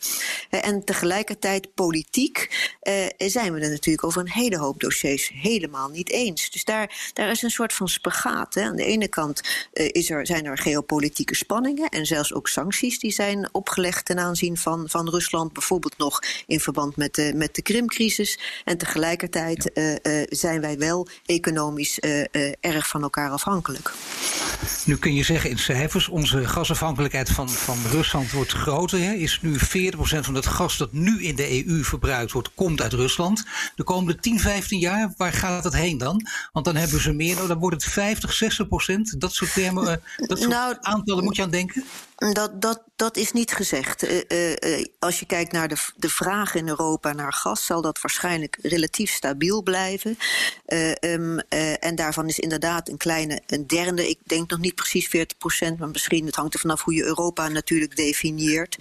en 0.51 0.85
tegelijkertijd 0.85 1.75
politiek 1.75 2.71
uh, 2.83 3.29
zijn 3.29 3.53
we 3.53 3.61
er 3.61 3.71
natuurlijk 3.71 4.05
over 4.05 4.21
een 4.21 4.31
hele 4.31 4.59
hoop 4.59 4.81
dossiers 4.81 5.31
helemaal 5.35 5.89
niet 5.89 6.11
eens. 6.11 6.51
Dus 6.51 6.65
daar, 6.65 7.11
daar 7.13 7.31
is 7.31 7.43
een 7.43 7.51
soort 7.51 7.73
van 7.73 7.89
spagaat. 7.89 8.55
Hè. 8.55 8.63
Aan 8.63 8.77
de 8.77 8.85
ene 8.85 9.09
kant 9.09 9.41
uh, 9.73 9.89
is 9.93 10.11
er, 10.11 10.27
zijn 10.27 10.45
er 10.45 10.59
geopolitieke 10.59 11.35
spanningen 11.35 11.89
en 11.89 12.07
zelfs 12.07 12.35
ook 12.35 12.49
sancties 12.49 12.99
die 12.99 13.13
zijn 13.13 13.49
opgelegd 13.53 14.05
ten 14.05 14.19
aanzien 14.19 14.57
van, 14.57 14.89
van 14.89 15.09
Rusland 15.09 15.53
bijvoorbeeld 15.53 15.82
bijvoorbeeld 15.83 15.99
nog 15.99 16.45
in 16.47 16.61
verband 16.61 16.97
met 16.97 17.15
de, 17.15 17.33
met 17.35 17.55
de 17.55 17.63
Krimcrisis. 17.63 18.39
En 18.65 18.79
tegelijkertijd 18.79 19.71
uh, 19.75 19.91
uh, 19.91 20.23
zijn 20.29 20.61
wij 20.61 20.79
wel 20.79 21.09
economisch 21.27 21.99
uh, 22.01 22.25
erg 22.61 22.89
van 22.89 23.03
elkaar 23.03 23.31
afhankelijk. 23.31 23.93
Nu 24.85 24.97
kun 24.97 25.15
je 25.15 25.23
zeggen 25.23 25.51
in 25.51 25.59
cijfers, 25.59 26.09
onze 26.09 26.49
gasafhankelijkheid 26.49 27.31
van, 27.31 27.49
van 27.49 27.79
Rusland 27.91 28.31
wordt 28.31 28.53
groter. 28.53 28.99
Hè? 28.99 29.13
Is 29.13 29.39
nu 29.43 29.57
40% 29.59 29.59
van 29.99 30.35
het 30.35 30.47
gas 30.47 30.77
dat 30.77 30.93
nu 30.93 31.23
in 31.23 31.37
de 31.37 31.67
EU 31.67 31.83
verbruikt 31.83 32.33
wordt, 32.33 32.51
komt 32.55 32.81
uit 32.81 32.93
Rusland. 32.93 33.45
De 33.75 33.85
komende 33.85 34.21
10, 34.21 34.41
15 34.41 34.79
jaar, 34.79 35.15
waar 35.17 35.33
gaat 35.33 35.65
het 35.65 35.75
heen 35.75 35.99
dan? 35.99 36.27
Want 36.53 36.65
dan 36.65 36.77
hebben 36.77 37.01
ze 37.01 37.13
meer, 37.13 37.35
nou, 37.35 37.49
dan 37.49 37.59
wordt 37.59 37.85
het 37.85 37.93
50, 37.93 38.43
60%. 39.15 39.19
Dat 39.19 39.33
soort 39.33 39.53
termen, 39.53 40.03
dat 40.17 40.39
soort 40.39 40.51
nou, 40.51 40.77
aantallen 40.81 41.25
moet 41.25 41.37
je 41.37 41.43
aan 41.43 41.51
denken? 41.51 41.85
Dat, 42.31 42.63
dat, 42.63 42.83
dat 42.97 43.17
is 43.17 43.33
niet 43.33 43.53
gezegd. 43.53 44.05
Uh, 44.05 44.51
uh, 44.51 44.85
als 44.99 45.19
je 45.19 45.27
kijkt 45.27 45.53
naar 45.53 45.69
de, 45.69 45.77
de 45.97 46.09
vraag 46.09 46.55
in 46.55 46.69
Europa 46.69 47.13
naar 47.13 47.33
gas, 47.33 47.67
zal 47.67 47.83
dat 47.83 48.01
waarschijnlijk 48.01 48.59
relatief 48.63 49.11
stabiel 49.11 49.63
blijven. 49.63 50.19
Um, 51.01 51.39
en 51.39 51.95
daarvan 51.95 52.29
is 52.29 52.39
inderdaad 52.39 52.89
een 52.89 52.97
kleine, 52.97 53.43
een 53.47 53.67
derde, 53.67 54.09
ik 54.09 54.19
denk 54.23 54.51
nog 54.51 54.59
niet 54.59 54.75
precies 54.75 55.09
40 55.09 55.39
procent, 55.39 55.79
maar 55.79 55.89
misschien 55.89 56.27
het 56.27 56.35
hangt 56.35 56.55
er 56.55 56.61
vanaf 56.61 56.83
hoe 56.83 56.95
je 56.95 57.05
Europa 57.05 57.49
natuurlijk 57.49 57.97
definieert. 57.97 58.77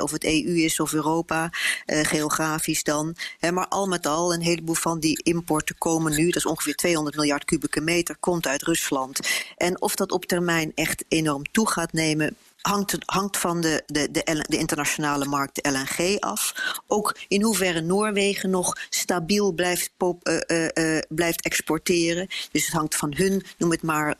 of 0.00 0.10
het 0.10 0.24
EU 0.24 0.58
is 0.58 0.80
of 0.80 0.92
Europa, 0.92 1.52
geografisch 1.86 2.82
dan. 2.82 3.16
maar 3.52 3.68
al 3.68 3.86
met 3.86 4.06
al, 4.06 4.34
een 4.34 4.42
heleboel 4.42 4.74
van 4.74 5.00
die 5.00 5.22
importen 5.22 5.78
komen 5.78 6.12
nu, 6.16 6.26
dat 6.26 6.36
is 6.36 6.46
ongeveer 6.46 6.74
200 6.74 7.16
miljard 7.16 7.44
kubieke 7.44 7.80
meter, 7.80 8.16
komt 8.20 8.46
uit 8.46 8.62
Rusland. 8.62 9.20
En 9.56 9.80
of 9.80 9.94
dat 9.94 10.12
op 10.12 10.24
termijn 10.24 10.72
echt 10.74 11.04
enorm 11.08 11.42
toe 11.50 11.68
gaat 11.68 11.92
nemen, 11.92 12.36
hangt, 12.62 12.96
hangt 13.06 13.36
van 13.36 13.60
de, 13.60 13.82
de, 13.86 14.10
de, 14.10 14.44
de, 14.48 14.56
internationale 14.56 15.24
markt, 15.24 15.54
de 15.54 15.70
LNG, 15.70 16.20
af. 16.20 16.54
Ook 16.86 17.16
in 17.28 17.42
hoeverre 17.42 17.80
Noorwegen 17.80 18.50
nog 18.50 18.76
stabiel 18.88 19.52
blijft, 19.52 19.90
pop, 19.96 20.28
uh, 20.28 20.40
uh, 20.46 20.68
uh, 20.74 21.02
blijft 21.08 21.44
exporteren. 21.44 22.28
Dus 22.52 22.64
het 22.64 22.74
hangt 22.74 22.96
van 22.96 23.14
hun, 23.16 23.44
noem 23.58 23.70
het 23.70 23.82
maar, 23.82 24.14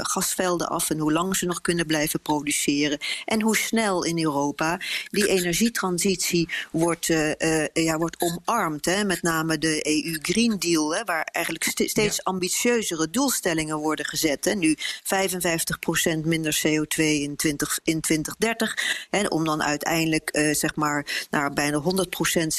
gasvelden 0.00 0.68
af 0.68 0.90
en 0.90 0.98
hoe 0.98 1.12
lang 1.12 1.36
ze 1.36 1.46
nog 1.46 1.60
kunnen 1.60 1.86
blijven 1.86 2.20
produceren. 2.20 2.98
En 3.24 3.42
hoe 3.42 3.56
snel 3.56 4.04
in 4.04 4.18
Europa 4.24 4.80
die 5.10 5.28
energietransitie 5.28 6.48
wordt, 6.70 7.06
ja, 7.72 7.98
wordt 7.98 8.16
omarmd. 8.20 8.84
Hè? 8.84 9.04
Met 9.04 9.22
name 9.22 9.58
de 9.58 9.86
EU 9.86 10.18
Green 10.22 10.58
Deal, 10.58 10.94
hè, 10.94 11.04
waar 11.04 11.22
eigenlijk 11.22 11.64
steeds 11.64 12.16
ja. 12.16 12.22
ambitieuzere 12.22 13.10
doelstellingen 13.10 13.76
worden 13.76 14.04
gezet. 14.06 14.44
Hè? 14.44 14.54
Nu 14.54 14.76
55% 14.76 16.18
minder 16.24 16.60
CO2 16.66 16.96
in 16.96 17.36
20 17.36 17.69
in 17.82 18.00
2030. 18.00 19.06
En 19.10 19.30
om 19.30 19.44
dan 19.44 19.62
uiteindelijk 19.62 20.28
uh, 20.32 20.54
zeg 20.54 20.74
maar 20.74 21.26
naar 21.30 21.52
bijna 21.52 21.82
100% 21.82 21.82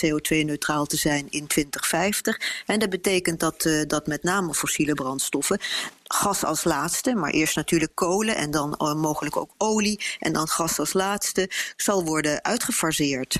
CO2-neutraal 0.05 0.85
te 0.85 0.97
zijn 0.97 1.27
in 1.29 1.47
2050. 1.47 2.63
En 2.65 2.79
dat 2.79 2.89
betekent 2.89 3.39
dat, 3.39 3.65
uh, 3.65 3.81
dat 3.87 4.07
met 4.07 4.23
name 4.23 4.53
fossiele 4.53 4.93
brandstoffen 4.93 5.59
gas 6.13 6.43
als 6.43 6.63
laatste, 6.63 7.15
maar 7.15 7.31
eerst 7.31 7.55
natuurlijk 7.55 7.95
kolen 7.95 8.35
en 8.35 8.51
dan 8.51 8.79
uh, 8.81 8.93
mogelijk 8.93 9.37
ook 9.37 9.51
olie 9.57 9.99
en 10.19 10.33
dan 10.33 10.47
gas 10.47 10.79
als 10.79 10.93
laatste 10.93 11.49
zal 11.75 12.03
worden 12.03 12.43
uitgefaseerd. 12.43 13.39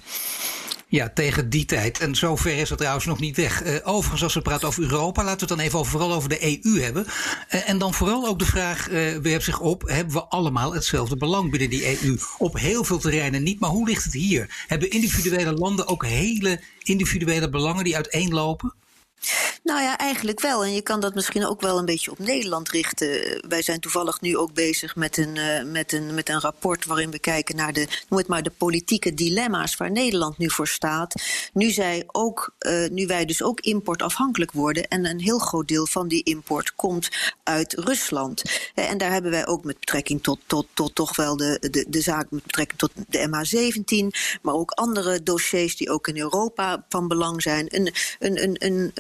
Ja, 0.92 1.12
tegen 1.14 1.50
die 1.50 1.66
tijd. 1.66 2.00
En 2.00 2.16
zover 2.16 2.58
is 2.58 2.70
het 2.70 2.78
trouwens 2.78 3.06
nog 3.06 3.20
niet 3.20 3.36
weg. 3.36 3.64
Uh, 3.64 3.76
overigens, 3.84 4.24
als 4.24 4.34
we 4.34 4.42
praten 4.42 4.68
over 4.68 4.84
Europa, 4.84 5.24
laten 5.24 5.40
we 5.40 5.46
het 5.46 5.58
dan 5.58 5.66
even 5.66 5.80
over, 5.80 5.92
vooral 5.92 6.14
over 6.14 6.30
de 6.30 6.62
EU 6.64 6.82
hebben. 6.82 7.06
Uh, 7.06 7.70
en 7.70 7.78
dan 7.78 7.94
vooral 7.94 8.28
ook 8.28 8.40
de 8.40 8.46
vraag 8.46 8.90
uh, 8.90 9.18
werpt 9.18 9.44
zich 9.44 9.60
op: 9.60 9.82
hebben 9.86 10.14
we 10.14 10.24
allemaal 10.24 10.74
hetzelfde 10.74 11.18
belang 11.18 11.52
binnen 11.52 11.70
die 11.70 12.04
EU? 12.04 12.18
Op 12.38 12.58
heel 12.58 12.84
veel 12.84 12.98
terreinen 12.98 13.44
niet, 13.44 13.60
maar 13.60 13.70
hoe 13.70 13.88
ligt 13.88 14.04
het 14.04 14.14
hier? 14.14 14.66
Hebben 14.68 14.90
individuele 14.90 15.54
landen 15.54 15.88
ook 15.88 16.06
hele 16.06 16.60
individuele 16.84 17.50
belangen 17.50 17.84
die 17.84 17.96
uiteenlopen? 17.96 18.74
Nou 19.64 19.82
ja, 19.82 19.98
eigenlijk 19.98 20.40
wel. 20.40 20.64
En 20.64 20.74
je 20.74 20.82
kan 20.82 21.00
dat 21.00 21.14
misschien 21.14 21.46
ook 21.46 21.62
wel 21.62 21.78
een 21.78 21.86
beetje 21.86 22.12
op 22.12 22.20
Nederland 22.20 22.70
richten. 22.70 23.40
Wij 23.48 23.62
zijn 23.62 23.80
toevallig 23.80 24.22
nu 24.22 24.38
ook 24.38 24.54
bezig 24.54 24.96
met 24.96 25.18
een, 25.18 25.36
uh, 25.36 25.64
met 25.64 25.94
een, 25.94 26.14
met 26.14 26.30
een 26.30 26.40
rapport 26.40 26.86
waarin 26.86 27.12
we 27.12 27.20
kijken 27.20 27.56
naar 27.56 27.74
de, 27.74 27.88
noem 28.10 28.20
het 28.20 28.28
maar, 28.28 28.44
de 28.44 28.52
politieke 28.58 29.14
dilemma's 29.14 29.76
waar 29.76 29.92
Nederland 29.92 30.38
nu 30.38 30.50
voor 30.50 30.68
staat. 30.68 31.24
Nu, 31.54 31.70
zij 31.70 32.04
ook, 32.08 32.54
uh, 32.60 32.90
nu 32.90 33.06
wij 33.06 33.26
dus 33.26 33.44
ook 33.44 33.60
importafhankelijk 33.60 34.52
worden 34.52 34.88
en 34.88 35.06
een 35.06 35.20
heel 35.20 35.40
groot 35.40 35.68
deel 35.68 35.88
van 35.88 36.08
die 36.08 36.24
import 36.24 36.76
komt 36.76 37.10
uit 37.44 37.74
Rusland. 37.74 38.44
En 38.76 38.98
daar 38.98 39.12
hebben 39.12 39.32
wij 39.32 39.48
ook 39.48 39.64
met 39.64 39.80
betrekking 39.80 40.24
tot, 40.24 40.40
tot, 40.46 40.68
tot 40.74 40.96
toch 40.96 41.16
wel 41.16 41.38
de, 41.38 41.58
de, 41.72 41.86
de 41.90 42.02
zaak 42.02 42.32
met 42.32 42.44
betrekking 42.44 42.80
tot 42.80 42.92
de 43.08 43.28
MH17, 43.28 44.40
maar 44.42 44.54
ook 44.54 44.72
andere 44.72 45.24
dossiers 45.24 45.76
die 45.78 45.90
ook 45.90 46.08
in 46.08 46.18
Europa 46.18 46.86
van 46.90 47.08
belang 47.08 47.42
zijn. 47.42 47.66
Een, 47.76 47.94
een, 48.20 48.44
een, 48.44 48.56
een, 48.60 48.92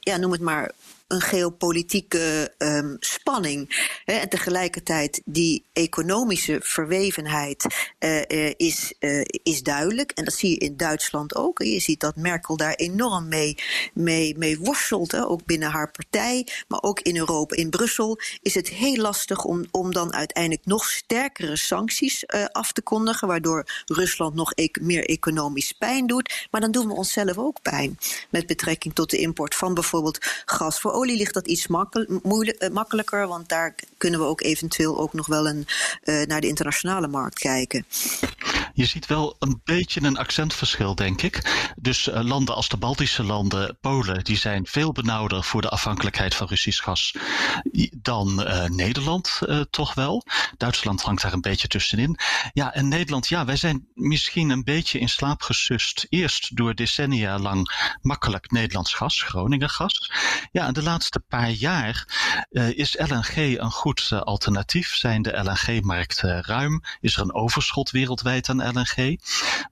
ja, 0.00 0.16
noem 0.16 0.32
het 0.32 0.40
maar 0.40 0.72
een 1.10 1.20
geopolitieke 1.20 2.54
um, 2.58 2.96
spanning. 3.00 3.88
Hè, 4.04 4.14
en 4.14 4.28
tegelijkertijd 4.28 5.22
die 5.24 5.64
economische 5.72 6.60
verwevenheid 6.62 7.66
uh, 7.98 8.50
is, 8.56 8.94
uh, 9.00 9.24
is 9.42 9.62
duidelijk. 9.62 10.10
En 10.10 10.24
dat 10.24 10.34
zie 10.34 10.50
je 10.50 10.56
in 10.56 10.76
Duitsland 10.76 11.34
ook. 11.34 11.62
Je 11.62 11.80
ziet 11.80 12.00
dat 12.00 12.16
Merkel 12.16 12.56
daar 12.56 12.74
enorm 12.74 13.28
mee, 13.28 13.58
mee, 13.94 14.38
mee 14.38 14.58
worstelt. 14.58 15.12
Hè, 15.12 15.26
ook 15.26 15.44
binnen 15.44 15.70
haar 15.70 15.90
partij, 15.90 16.46
maar 16.68 16.82
ook 16.82 17.00
in 17.00 17.16
Europa. 17.16 17.56
In 17.56 17.70
Brussel 17.70 18.18
is 18.42 18.54
het 18.54 18.68
heel 18.68 18.96
lastig 18.96 19.44
om, 19.44 19.64
om 19.70 19.92
dan 19.92 20.14
uiteindelijk 20.14 20.66
nog 20.66 20.90
sterkere 20.90 21.56
sancties 21.56 22.26
af 22.52 22.72
te 22.72 22.82
kondigen. 22.82 23.28
Waardoor 23.28 23.66
Rusland 23.86 24.34
nog 24.34 24.52
meer 24.80 25.04
economisch 25.04 25.72
pijn 25.72 26.06
doet. 26.06 26.46
Maar 26.50 26.60
dan 26.60 26.70
doen 26.70 26.86
we 26.86 26.94
onszelf 26.94 27.38
ook 27.38 27.62
pijn. 27.62 27.98
Met 28.30 28.46
betrekking 28.46 28.94
tot 28.94 29.10
de 29.10 29.18
import 29.18 29.54
van 29.54 29.74
bijvoorbeeld 29.74 30.18
gas. 30.44 30.80
Voor 30.80 30.99
olie 31.00 31.16
ligt 31.16 31.34
dat 31.34 31.46
iets 31.46 31.66
makkel 31.66 32.06
uh, 32.08 32.68
makkelijker. 32.72 33.26
Want 33.28 33.48
daar 33.48 33.74
kunnen 33.98 34.20
we 34.20 34.26
ook 34.26 34.40
eventueel 34.40 34.98
ook 34.98 35.12
nog 35.12 35.26
wel 35.26 35.48
een, 35.48 35.66
uh, 36.04 36.26
naar 36.26 36.40
de 36.40 36.46
internationale 36.46 37.08
markt 37.08 37.38
kijken. 37.38 37.84
Je 38.74 38.86
ziet 38.86 39.06
wel 39.06 39.36
een 39.38 39.60
beetje 39.64 40.02
een 40.02 40.16
accentverschil, 40.16 40.94
denk 40.94 41.22
ik. 41.22 41.70
Dus 41.76 42.08
uh, 42.08 42.20
landen 42.22 42.54
als 42.54 42.68
de 42.68 42.76
Baltische 42.76 43.24
landen, 43.24 43.78
Polen, 43.80 44.24
die 44.24 44.36
zijn 44.36 44.66
veel 44.66 44.92
benauwder 44.92 45.44
voor 45.44 45.62
de 45.62 45.68
afhankelijkheid 45.68 46.34
van 46.34 46.46
Russisch 46.46 46.82
gas 46.82 47.14
dan 47.96 48.34
Nederland 48.66 49.40
toch 49.70 49.94
wel. 49.94 50.24
Duitsland 50.56 51.02
hangt 51.02 51.22
daar 51.22 51.32
een 51.32 51.40
beetje 51.40 51.68
tussenin. 51.68 52.18
Ja, 52.52 52.74
en 52.74 52.88
Nederland, 52.88 53.28
ja, 53.28 53.44
wij 53.44 53.56
zijn 53.56 53.86
misschien 53.94 54.50
een 54.50 54.64
beetje 54.64 54.98
in 54.98 55.08
slaap 55.08 55.42
gesust. 55.42 56.06
Eerst 56.08 56.56
door 56.56 56.74
decennia 56.74 57.38
lang 57.38 57.70
makkelijk 58.02 58.50
Nederlands 58.50 58.94
gas, 58.94 59.22
Groningen 59.22 59.70
gas. 59.70 60.12
Ja, 60.52 60.66
en 60.66 60.72
de 60.72 60.82
laatste 60.90 61.20
paar 61.28 61.50
jaar 61.50 62.04
is 62.74 62.96
LNG 62.98 63.36
een 63.36 63.70
goed 63.70 64.12
alternatief. 64.12 64.94
Zijn 64.94 65.22
de 65.22 65.38
LNG-markten 65.42 66.44
ruim? 66.44 66.82
Is 67.00 67.16
er 67.16 67.22
een 67.22 67.34
overschot 67.34 67.90
wereldwijd 67.90 68.48
aan 68.48 68.68
LNG? 68.68 69.20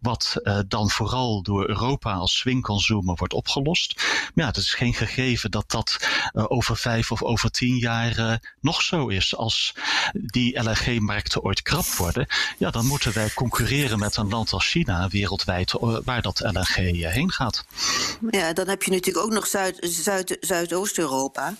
Wat 0.00 0.36
dan 0.68 0.90
vooral 0.90 1.42
door 1.42 1.68
Europa 1.68 2.12
als 2.12 2.38
swingconsumer 2.38 3.14
wordt 3.16 3.34
opgelost. 3.34 3.94
Maar 3.96 4.32
ja, 4.34 4.46
het 4.46 4.56
is 4.56 4.74
geen 4.74 4.94
gegeven 4.94 5.50
dat 5.50 5.70
dat 5.70 6.08
over 6.32 6.76
vijf 6.76 7.12
of 7.12 7.22
over 7.22 7.50
tien 7.50 7.76
jaar 7.76 8.40
nog 8.60 8.82
zo 8.82 9.08
is. 9.08 9.36
Als 9.36 9.74
die 10.12 10.62
LNG-markten 10.62 11.42
ooit 11.42 11.62
krap 11.62 11.86
worden, 11.86 12.26
ja, 12.58 12.70
dan 12.70 12.86
moeten 12.86 13.12
wij 13.12 13.30
concurreren 13.34 13.98
met 13.98 14.16
een 14.16 14.28
land 14.28 14.52
als 14.52 14.66
China 14.66 15.08
wereldwijd 15.08 15.72
waar 16.04 16.22
dat 16.22 16.40
LNG 16.40 16.74
heen 17.12 17.32
gaat. 17.32 17.64
Ja, 18.30 18.52
dan 18.52 18.68
heb 18.68 18.82
je 18.82 18.90
natuurlijk 18.90 19.26
ook 19.26 19.32
nog 19.32 19.46
Zuid, 19.46 19.76
Zuid, 20.40 20.72
Zuidoost-Europa. 20.98 21.56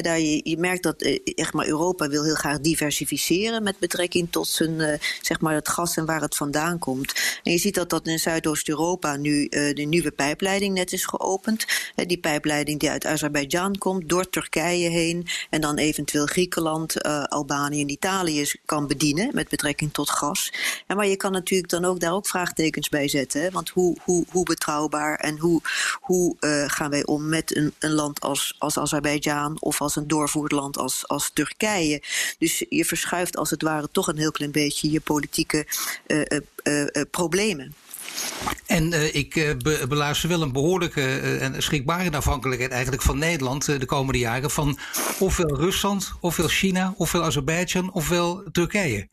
daar 0.00 0.20
je, 0.20 0.40
je 0.42 0.58
merkt 0.58 0.82
dat 0.82 1.02
echt 1.34 1.52
maar 1.52 1.66
Europa 1.66 2.08
wil 2.08 2.24
heel 2.24 2.34
graag 2.34 2.60
diversificeren 2.60 3.62
met 3.62 3.78
betrekking 3.78 4.32
tot 4.32 4.48
zijn, 4.48 5.00
zeg 5.20 5.40
maar 5.40 5.54
het 5.54 5.68
gas 5.68 5.96
en 5.96 6.06
waar 6.06 6.20
het 6.20 6.36
vandaan 6.36 6.78
komt. 6.78 7.14
En 7.42 7.52
je 7.52 7.58
ziet 7.58 7.74
dat 7.74 7.90
dat 7.90 8.06
in 8.06 8.18
Zuidoost-Europa 8.18 9.16
nu 9.16 9.48
de 9.48 9.86
nieuwe 9.88 10.10
pijpleiding 10.10 10.74
net 10.74 10.92
is 10.92 11.04
geopend. 11.04 11.64
Die 11.94 12.18
pijpleiding 12.18 12.80
die 12.80 12.90
uit 12.90 13.06
Azerbeidzjan 13.06 13.78
komt, 13.78 14.08
door 14.08 14.30
Turkije 14.30 14.88
heen 14.88 15.26
en 15.50 15.60
dan 15.60 15.76
eventueel 15.76 16.26
Griekenland, 16.26 17.02
Albanië 17.28 17.80
en 17.80 17.88
Italië 17.88 18.50
kan 18.64 18.86
bedienen 18.86 19.30
met 19.32 19.48
betrekking 19.48 19.92
tot 19.92 20.10
gas. 20.10 20.52
En 20.86 20.96
maar 20.96 21.06
je 21.06 21.16
kan 21.16 21.32
natuurlijk 21.32 21.70
dan 21.70 21.84
ook 21.84 22.00
daar 22.00 22.12
ook 22.12 22.26
vraagtekens 22.26 22.88
bij 22.88 23.08
zetten. 23.08 23.42
Hè? 23.42 23.50
Want 23.50 23.68
hoe, 23.68 23.96
hoe, 24.02 24.24
hoe 24.30 24.44
betrouwbaar 24.44 25.14
en 25.16 25.38
hoe, 25.38 25.60
hoe 26.00 26.36
gaan 26.66 26.90
wij 26.90 27.06
om 27.06 27.28
met 27.28 27.56
een, 27.56 27.74
een 27.78 27.92
land 27.92 28.20
als, 28.20 28.54
als 28.58 28.78
Azerbeidzjan 28.80 29.56
of 29.60 29.80
als 29.80 29.96
een 29.96 30.08
doorvoerland 30.08 30.78
als, 30.78 31.08
als 31.08 31.30
Turkije? 31.32 32.02
Dus 32.38 32.64
je 32.68 32.84
verschuift 32.84 33.36
als 33.36 33.50
het 33.50 33.62
ware 33.62 33.88
toch 33.92 34.08
een 34.08 34.18
heel 34.18 34.30
klein 34.30 34.52
beetje 34.52 34.90
je 34.90 35.00
politieke 35.00 35.66
uh, 36.06 36.22
uh, 36.62 37.02
problemen. 37.10 37.74
En 38.66 39.14
ik 39.14 39.34
be 39.34 39.84
beluister 39.88 40.28
wel 40.28 40.42
een 40.42 40.52
behoorlijke 40.52 41.18
en 41.18 41.62
schrikbare 41.62 42.10
afhankelijkheid 42.16 42.70
eigenlijk 42.70 43.02
van 43.02 43.18
Nederland 43.18 43.64
de 43.64 43.86
komende 43.86 44.18
jaren 44.18 44.50
van 44.50 44.78
ofwel 45.18 45.56
Rusland, 45.56 46.12
ofwel 46.20 46.48
China, 46.48 46.94
ofwel 46.96 47.22
Azerbeidzjan, 47.22 47.92
ofwel 47.92 48.42
Turkije. 48.52 49.08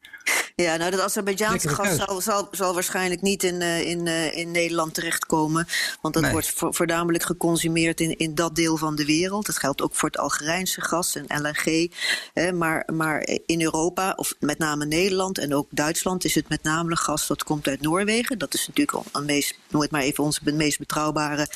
Ja, 0.61 0.77
nou 0.77 0.91
dat 0.91 0.99
Azerbeidzjaanse 0.99 1.69
gas 1.69 1.95
zal, 1.95 2.21
zal, 2.21 2.47
zal, 2.51 2.73
waarschijnlijk 2.73 3.21
niet 3.21 3.43
in, 3.43 3.61
uh, 3.61 3.87
in, 3.87 4.05
uh, 4.05 4.37
in 4.37 4.51
Nederland 4.51 4.93
terechtkomen. 4.93 5.67
Want 6.01 6.13
dat 6.13 6.23
nee. 6.23 6.31
wordt 6.31 6.49
vo 6.49 6.71
voornamelijk 6.71 7.23
geconsumeerd 7.23 8.01
in, 8.01 8.17
in 8.17 8.35
dat 8.35 8.55
deel 8.55 8.77
van 8.77 8.95
de 8.95 9.05
wereld. 9.05 9.45
Dat 9.45 9.57
geldt 9.57 9.81
ook 9.81 9.95
voor 9.95 10.09
het 10.09 10.17
Algerijnse 10.17 10.81
gas 10.81 11.15
en 11.15 11.41
LNG. 11.41 11.91
Hè, 12.33 12.51
maar, 12.51 12.89
maar 12.93 13.27
in 13.45 13.61
Europa, 13.61 14.13
of 14.15 14.33
met 14.39 14.57
name 14.57 14.85
Nederland 14.85 15.37
en 15.37 15.53
ook 15.53 15.67
Duitsland, 15.69 16.25
is 16.25 16.35
het 16.35 16.49
met 16.49 16.63
name 16.63 16.95
gas 16.95 17.27
dat 17.27 17.43
komt 17.43 17.67
uit 17.67 17.81
Noorwegen. 17.81 18.37
Dat 18.37 18.53
is 18.53 18.67
natuurlijk 18.67 18.97
al 18.97 19.05
een 19.11 19.25
meest, 19.25 19.59
nooit 19.69 19.91
maar 19.91 20.01
even 20.01 20.23
onze 20.23 20.41
meest 20.53 20.79
betrouwbare 20.79 21.47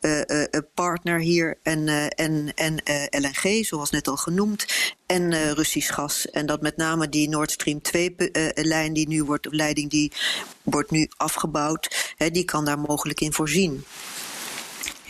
uh, 0.00 0.60
partner 0.74 1.20
hier. 1.20 1.58
En, 1.62 1.88
en, 2.08 2.54
en 2.54 2.82
LNG, 3.10 3.66
zoals 3.66 3.90
net 3.90 4.08
al 4.08 4.16
genoemd. 4.16 4.66
En 5.10 5.54
Russisch 5.54 5.94
gas. 5.94 6.30
En 6.30 6.46
dat 6.46 6.60
met 6.60 6.76
name 6.76 7.08
die 7.08 7.28
Nord 7.28 7.50
Stream 7.50 7.82
2 7.82 8.14
lijn 8.54 8.92
die 8.92 9.08
nu 9.08 9.24
wordt, 9.24 9.46
leiding 9.50 9.90
die 9.90 10.12
wordt 10.62 10.90
nu 10.90 11.08
afgebouwd, 11.16 12.14
hè, 12.16 12.30
die 12.30 12.44
kan 12.44 12.64
daar 12.64 12.78
mogelijk 12.78 13.20
in 13.20 13.32
voorzien. 13.32 13.84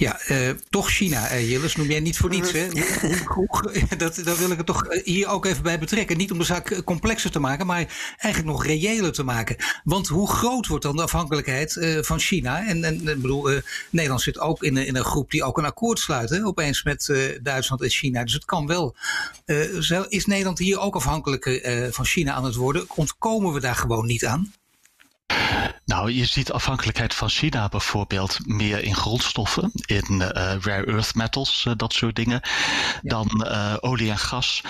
Ja, 0.01 0.21
uh, 0.29 0.51
toch 0.71 0.91
China, 0.91 1.33
uh, 1.33 1.51
Jillis, 1.51 1.77
noem 1.77 1.87
jij 1.87 2.01
niet 2.01 2.17
voor 2.17 2.31
niets. 2.31 2.53
Hè? 2.53 2.69
dat, 3.97 4.21
dat 4.25 4.39
wil 4.39 4.51
ik 4.51 4.59
er 4.59 4.65
toch 4.65 4.87
hier 5.05 5.29
ook 5.29 5.45
even 5.45 5.63
bij 5.63 5.79
betrekken. 5.79 6.17
Niet 6.17 6.33
om 6.33 6.39
de 6.39 6.45
zaak 6.45 6.85
complexer 6.85 7.31
te 7.31 7.39
maken, 7.39 7.67
maar 7.67 8.15
eigenlijk 8.19 8.45
nog 8.55 8.67
reëler 8.67 9.13
te 9.13 9.23
maken. 9.23 9.57
Want 9.85 10.09
hoe 10.09 10.31
groot 10.31 10.67
wordt 10.67 10.85
dan 10.85 10.97
de 10.97 11.03
afhankelijkheid 11.03 11.75
uh, 11.75 12.03
van 12.03 12.19
China? 12.19 12.67
En, 12.67 12.85
en 12.85 12.95
ik 12.95 13.21
bedoel, 13.21 13.51
Nederland 13.91 14.23
zit 14.23 14.39
ook 14.39 14.63
in, 14.63 14.77
in 14.77 14.97
een 14.97 15.05
groep 15.05 15.31
die 15.31 15.45
ook 15.45 15.59
een 15.59 15.65
akkoord 15.65 15.99
sluit, 15.99 16.31
hè? 16.31 16.45
opeens 16.45 16.83
met 16.83 17.13
Duitsland 17.43 17.83
en 17.83 17.91
China. 17.91 18.25
Dus 18.25 18.33
het 18.33 18.45
kan 18.45 18.67
wel. 18.67 18.97
is 20.09 20.27
Nederland 20.27 20.59
hier 20.59 20.79
ook 20.79 20.95
afhankelijk 20.95 21.61
van 21.91 22.05
China 22.05 22.33
aan 22.33 22.45
het 22.45 22.55
worden? 22.55 22.85
Ontkomen 22.95 23.53
we 23.53 23.61
daar 23.61 23.77
gewoon 23.77 24.07
niet 24.07 24.25
aan? 24.25 24.53
Nou, 25.90 26.12
je 26.12 26.24
ziet 26.24 26.53
afhankelijkheid 26.53 27.14
van 27.14 27.29
China 27.29 27.68
bijvoorbeeld 27.68 28.38
meer 28.46 28.83
in 28.83 28.94
grondstoffen, 28.94 29.70
in 29.87 30.07
uh, 30.11 30.29
rare 30.61 30.87
earth 30.87 31.14
metals, 31.14 31.64
uh, 31.68 31.72
dat 31.76 31.92
soort 31.92 32.16
dingen, 32.16 32.40
ja. 32.42 33.00
dan 33.03 33.46
uh, 33.46 33.76
olie 33.81 34.11
en 34.11 34.18
gas. 34.18 34.62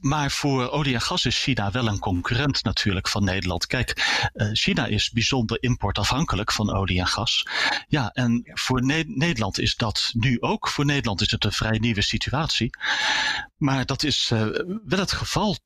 maar 0.00 0.30
voor 0.30 0.70
olie 0.70 0.94
en 0.94 1.00
gas 1.00 1.24
is 1.24 1.42
China 1.42 1.70
wel 1.70 1.86
een 1.86 1.98
concurrent 1.98 2.64
natuurlijk 2.64 3.08
van 3.08 3.24
Nederland. 3.24 3.66
Kijk, 3.66 4.20
China 4.52 4.86
is 4.86 5.10
bijzonder 5.10 5.62
importafhankelijk 5.62 6.52
van 6.52 6.74
olie 6.74 7.00
en 7.00 7.06
gas. 7.06 7.46
Ja, 7.88 8.10
en 8.12 8.42
ja. 8.44 8.52
voor 8.54 8.84
ne 8.84 9.04
Nederland 9.06 9.58
is 9.58 9.76
dat 9.76 10.10
nu 10.12 10.40
ook. 10.40 10.68
Voor 10.68 10.84
Nederland 10.84 11.20
is 11.20 11.30
het 11.30 11.44
een 11.44 11.52
vrij 11.52 11.78
nieuwe 11.78 12.02
situatie. 12.02 12.70
Maar 13.56 13.86
dat 13.86 14.02
is 14.02 14.28
wel 14.84 14.98
het 14.98 15.12
geval. 15.12 15.56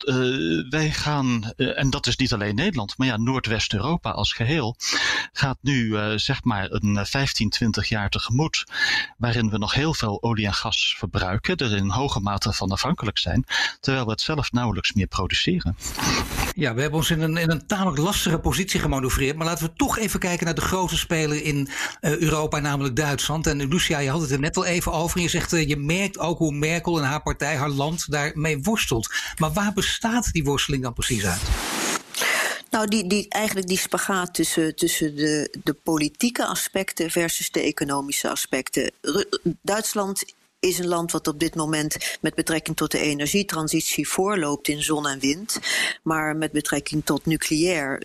wij 0.70 0.90
gaan, 0.90 1.52
en 1.56 1.90
dat 1.90 2.06
is 2.06 2.16
niet 2.16 2.32
alleen 2.32 2.54
Nederland, 2.54 2.98
maar 2.98 3.06
ja, 3.06 3.16
Noordwest-Europa 3.16 4.10
als 4.10 4.32
geheel 4.32 4.57
gaat 5.32 5.58
nu 5.60 5.86
uh, 5.86 6.12
zeg 6.16 6.44
maar 6.44 6.70
een 6.70 7.06
15, 7.06 7.50
20 7.50 7.88
jaar 7.88 8.08
tegemoet. 8.08 8.64
Waarin 9.16 9.50
we 9.50 9.58
nog 9.58 9.74
heel 9.74 9.94
veel 9.94 10.22
olie 10.22 10.46
en 10.46 10.54
gas 10.54 10.94
verbruiken. 10.98 11.56
Er 11.56 11.76
in 11.76 11.88
hoge 11.88 12.20
mate 12.20 12.52
van 12.52 12.70
afhankelijk 12.70 13.18
zijn. 13.18 13.44
Terwijl 13.80 14.04
we 14.04 14.10
het 14.10 14.20
zelf 14.20 14.52
nauwelijks 14.52 14.92
meer 14.92 15.06
produceren. 15.06 15.76
Ja, 16.54 16.74
we 16.74 16.80
hebben 16.80 16.98
ons 16.98 17.10
in 17.10 17.20
een, 17.20 17.36
in 17.36 17.50
een 17.50 17.66
tamelijk 17.66 17.98
lastige 17.98 18.38
positie 18.38 18.80
gemanoeuvreerd. 18.80 19.36
Maar 19.36 19.46
laten 19.46 19.66
we 19.66 19.72
toch 19.72 19.98
even 19.98 20.20
kijken 20.20 20.44
naar 20.44 20.54
de 20.54 20.60
grote 20.60 20.96
speler 20.96 21.42
in 21.42 21.68
uh, 22.00 22.16
Europa, 22.16 22.58
namelijk 22.58 22.96
Duitsland. 22.96 23.46
En 23.46 23.68
Lucia, 23.68 23.98
je 23.98 24.10
had 24.10 24.20
het 24.20 24.30
er 24.30 24.40
net 24.40 24.56
al 24.56 24.64
even 24.64 24.92
over. 24.92 25.20
Je 25.20 25.28
zegt, 25.28 25.50
je 25.50 25.76
merkt 25.76 26.18
ook 26.18 26.38
hoe 26.38 26.52
Merkel 26.52 26.98
en 26.98 27.04
haar 27.04 27.22
partij, 27.22 27.56
haar 27.56 27.68
land, 27.68 28.10
daarmee 28.10 28.62
worstelt. 28.62 29.14
Maar 29.38 29.52
waar 29.52 29.72
bestaat 29.72 30.32
die 30.32 30.44
worsteling 30.44 30.82
dan 30.82 30.92
precies 30.92 31.24
uit? 31.24 31.40
Nou, 32.70 32.86
die, 32.88 33.06
die, 33.06 33.26
eigenlijk 33.28 33.66
die 33.68 33.78
spagaat 33.78 34.34
tussen, 34.34 34.76
tussen 34.76 35.16
de, 35.16 35.56
de 35.64 35.72
politieke 35.72 36.46
aspecten 36.46 37.10
versus 37.10 37.50
de 37.50 37.60
economische 37.60 38.28
aspecten. 38.28 38.92
Duitsland 39.62 40.24
is 40.60 40.78
een 40.78 40.86
land 40.86 41.12
wat 41.12 41.28
op 41.28 41.40
dit 41.40 41.54
moment 41.54 41.96
met 42.20 42.34
betrekking 42.34 42.76
tot 42.76 42.90
de 42.90 42.98
energietransitie 42.98 44.08
voorloopt 44.08 44.68
in 44.68 44.82
zon 44.82 45.06
en 45.06 45.18
wind. 45.18 45.58
Maar 46.02 46.36
met 46.36 46.52
betrekking 46.52 47.04
tot 47.04 47.26
nucleair 47.26 48.02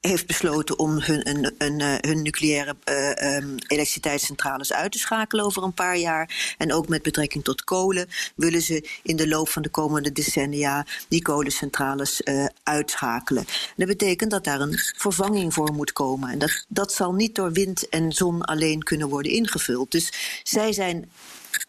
heeft 0.00 0.26
besloten 0.26 0.78
om 0.78 1.00
hun, 1.00 1.28
een, 1.28 1.54
een, 1.58 1.80
eh, 1.80 2.10
hun 2.10 2.22
nucleaire 2.22 2.76
uh, 2.84 3.36
um, 3.36 3.54
elektriciteitscentrales 3.66 4.72
uit 4.72 4.92
te 4.92 4.98
schakelen 4.98 5.44
over 5.44 5.62
een 5.62 5.74
paar 5.74 5.96
jaar. 5.96 6.54
En 6.58 6.72
ook 6.72 6.88
met 6.88 7.02
betrekking 7.02 7.44
tot 7.44 7.64
kolen 7.64 8.08
willen 8.36 8.62
ze 8.62 8.88
in 9.02 9.16
de 9.16 9.28
loop 9.28 9.48
van 9.48 9.62
de 9.62 9.68
komende 9.68 10.12
decennia 10.12 10.86
die 11.08 11.22
kolencentrales 11.22 12.20
uh, 12.24 12.46
uitschakelen. 12.62 13.44
Dat 13.76 13.88
betekent 13.88 14.30
dat 14.30 14.44
daar 14.44 14.60
een 14.60 14.78
vervanging 14.96 15.54
voor 15.54 15.72
moet 15.72 15.92
komen. 15.92 16.30
En 16.30 16.38
dat, 16.38 16.64
dat 16.68 16.92
zal 16.92 17.12
niet 17.12 17.34
door 17.34 17.52
wind 17.52 17.88
en 17.88 18.12
zon 18.12 18.42
alleen 18.42 18.82
kunnen 18.82 19.08
worden 19.08 19.32
ingevuld. 19.32 19.90
Dus 19.90 20.12
zij 20.42 20.72
zijn 20.72 21.10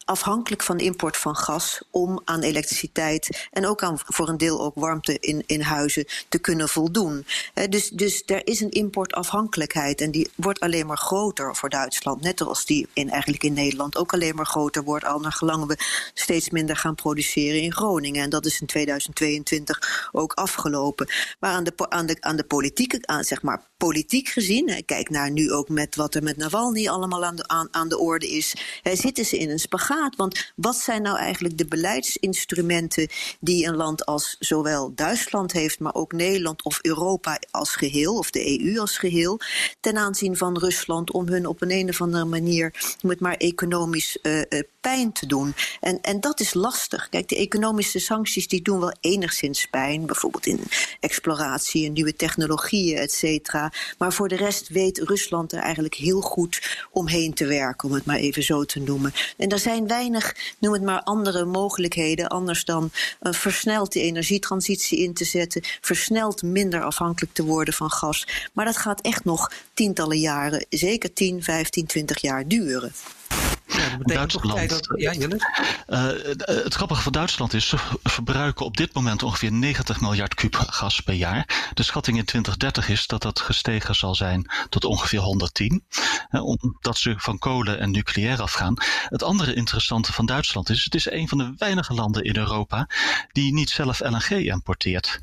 afhankelijk 0.08 0.64
van 0.64 0.78
de 0.78 0.84
import 0.84 1.18
van 1.18 1.36
gas 1.36 1.82
om 1.92 2.22
aan 2.26 2.42
elektriciteit 2.42 3.48
en 3.52 3.66
ook 3.66 3.84
aan 3.84 4.00
voor 4.06 4.30
een 4.30 4.38
deel 4.38 4.62
ook 4.62 4.76
warmte 4.76 5.20
in, 5.20 5.44
in 5.46 5.62
huizen 5.62 6.06
te 6.30 6.40
kunnen 6.40 6.70
voldoen. 6.70 7.26
dus, 7.70 7.90
dus 7.90 8.24
er 8.26 8.48
is 8.48 8.60
een 8.60 8.72
importafhankelijkheid 8.72 10.02
en 10.02 10.12
die 10.12 10.30
wordt 10.36 10.60
alleen 10.60 10.86
maar 10.86 10.98
groter 10.98 11.56
voor 11.56 11.70
Duitsland. 11.70 12.22
Net 12.22 12.42
als 12.42 12.66
die 12.66 12.88
in, 12.94 13.10
eigenlijk 13.10 13.44
in 13.44 13.54
Nederland 13.54 13.98
ook 13.98 14.14
alleen 14.14 14.36
maar 14.36 14.46
groter 14.46 14.84
wordt, 14.84 15.06
al 15.06 15.20
naar 15.20 15.32
gelang 15.32 15.66
we 15.66 15.78
steeds 16.14 16.50
minder 16.50 16.76
gaan 16.76 16.96
produceren 16.96 17.62
in 17.62 17.74
Groningen. 17.74 18.24
En 18.24 18.30
dat 18.30 18.46
is 18.46 18.62
in 18.62 18.68
2022 18.68 20.10
ook 20.12 20.34
afgelopen. 20.34 21.08
Maar 21.40 21.52
aan 21.52 21.64
de, 21.64 21.74
aan 21.90 22.06
de, 22.06 22.18
aan 22.20 22.36
de 22.36 22.44
politieke, 22.44 23.00
aan, 23.02 23.24
zeg 23.24 23.42
maar 23.42 23.62
politiek 23.78 24.28
gezien, 24.28 24.84
kijk 24.86 25.10
naar 25.10 25.32
nu 25.32 25.52
ook 25.52 25.70
met 25.70 25.96
wat 25.96 26.16
er 26.16 26.24
met 26.24 26.38
Navalny 26.38 26.88
allemaal 26.88 27.26
aan 27.26 27.36
de, 27.36 27.48
aan, 27.48 27.68
aan 27.72 27.90
de 27.90 27.98
orde 27.98 28.30
is, 28.30 28.56
zitten 28.84 29.26
ze 29.26 29.38
in 29.38 29.50
een 29.50 29.60
spagaat. 29.60 29.96
Want 30.16 30.52
wat 30.56 30.76
zijn 30.76 31.02
nou 31.02 31.18
eigenlijk 31.18 31.58
de 31.58 31.66
beleidsinstrumenten 31.66 33.08
die 33.40 33.68
een 33.68 33.76
land 33.76 34.06
als 34.06 34.36
zowel 34.40 34.92
Duitsland 34.96 35.52
heeft, 35.52 35.80
maar 35.80 35.94
ook 35.94 36.12
Nederland 36.12 36.64
of 36.64 36.80
Europa 36.82 37.40
als 37.52 37.76
geheel, 37.76 38.18
of 38.18 38.32
de 38.32 38.62
EU 38.62 38.80
als 38.80 38.98
geheel, 38.98 39.40
ten 39.80 39.98
aanzien 39.98 40.38
van 40.38 40.58
Rusland 40.58 41.12
om 41.12 41.28
hun 41.28 41.46
op 41.48 41.62
een, 41.62 41.72
een 41.72 41.90
of 41.90 42.02
andere 42.02 42.26
manier, 42.26 42.96
met 43.02 43.20
maar 43.20 43.36
economisch 43.36 44.18
uh, 44.22 44.42
pijn 44.82 45.12
te 45.12 45.26
doen. 45.26 45.56
En, 45.80 46.02
en 46.02 46.20
dat 46.20 46.40
is 46.40 46.54
lastig. 46.54 47.10
Kijk, 47.10 47.30
de 47.30 47.36
economische 47.36 48.00
sancties 48.00 48.48
die 48.48 48.62
doen 48.62 48.80
wel 48.80 48.96
enigszins 49.00 49.66
pijn, 49.66 50.06
bijvoorbeeld 50.06 50.46
in 50.46 50.60
exploratie 51.00 51.86
en 51.86 51.94
nieuwe 51.94 52.16
technologieën, 52.16 52.98
et 52.98 53.12
cetera. 53.12 53.72
Maar 53.98 54.14
voor 54.14 54.28
de 54.28 54.36
rest 54.36 54.68
weet 54.68 54.98
Rusland 54.98 55.52
er 55.52 55.60
eigenlijk 55.60 55.96
heel 55.96 56.22
goed 56.22 56.86
omheen 56.92 57.34
te 57.34 57.46
werken, 57.46 57.90
om 57.90 57.96
het 57.96 58.06
maar 58.06 58.18
even 58.18 58.44
zo 58.44 58.64
te 58.64 58.80
noemen. 58.80 59.14
En 59.38 59.50
er 59.50 59.60
zijn 59.60 59.87
weinig, 59.88 60.36
noem 60.60 60.74
het 60.74 60.84
maar, 60.84 61.02
andere 61.02 61.46
mogelijkheden, 61.46 62.28
anders 62.28 62.66
dan 62.66 62.92
uh, 63.22 63.34
versneld 63.34 63.92
die 63.92 64.04
energietransitie 64.04 65.00
in 65.00 65.14
te 65.14 65.26
zetten, 65.26 65.62
versneld 65.82 66.42
minder 66.42 66.84
afhankelijk 66.84 67.34
te 67.34 67.44
worden 67.44 67.74
van 67.74 67.92
gas. 67.92 68.28
Maar 68.54 68.66
dat 68.66 68.78
gaat 68.78 69.02
echt 69.02 69.26
nog 69.26 69.52
tientallen 69.74 70.20
jaren, 70.20 70.66
zeker 70.70 71.14
10, 71.14 71.44
15, 71.44 71.86
20 71.86 72.22
jaar 72.22 72.48
duren. 72.48 72.94
Ja, 73.78 73.98
Duitsland. 74.16 74.70
Dat, 74.70 74.88
ja, 74.96 75.14
uh, 75.14 75.28
het 76.46 76.74
grappige 76.74 77.02
van 77.02 77.12
Duitsland 77.12 77.54
is, 77.54 77.68
ze 77.68 77.78
verbruiken 78.04 78.66
op 78.66 78.78
dit 78.78 78.94
moment 78.94 79.24
ongeveer 79.24 79.52
90 79.52 80.02
miljard 80.02 80.34
kub 80.34 80.56
gas 80.56 81.00
per 81.00 81.14
jaar. 81.14 81.70
De 81.74 81.84
schatting 81.84 82.18
in 82.18 82.26
2030 82.26 82.90
is 82.90 83.08
dat 83.08 83.22
dat 83.22 83.40
gestegen 83.40 83.96
zal 83.96 84.16
zijn 84.16 84.52
tot 84.70 84.86
ongeveer 84.86 85.20
110. 85.20 85.84
Uh, 86.32 86.46
omdat 86.46 86.98
ze 86.98 87.14
van 87.18 87.38
kolen 87.38 87.80
en 87.80 87.92
nucleair 87.92 88.42
afgaan. 88.42 88.74
Het 89.10 89.24
andere 89.24 89.54
interessante 89.54 90.14
van 90.14 90.26
Duitsland 90.26 90.70
is, 90.70 90.84
het 90.84 90.96
is 90.96 91.10
een 91.12 91.28
van 91.28 91.38
de 91.38 91.54
weinige 91.58 91.94
landen 91.94 92.24
in 92.24 92.38
Europa 92.38 92.88
die 93.32 93.54
niet 93.54 93.70
zelf 93.70 94.00
LNG 94.00 94.30
importeert. 94.30 95.20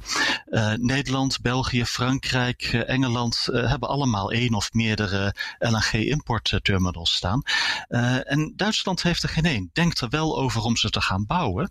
Uh, 0.51 0.73
Nederland, 0.73 1.41
België, 1.41 1.85
Frankrijk, 1.85 2.63
Engeland 2.73 3.49
hebben 3.53 3.89
allemaal 3.89 4.33
één 4.33 4.55
of 4.55 4.73
meerdere 4.73 5.35
LNG-importterminals 5.59 7.15
staan. 7.15 7.43
En 8.25 8.44
Duitsland 8.57 9.03
heeft 9.03 9.23
er 9.23 9.29
geen 9.29 9.45
één. 9.45 9.71
Denkt 9.73 10.01
er 10.01 10.09
wel 10.09 10.39
over 10.39 10.63
om 10.63 10.77
ze 10.77 10.91
te 10.91 11.01
gaan 11.01 11.27
bouwen. 11.27 11.71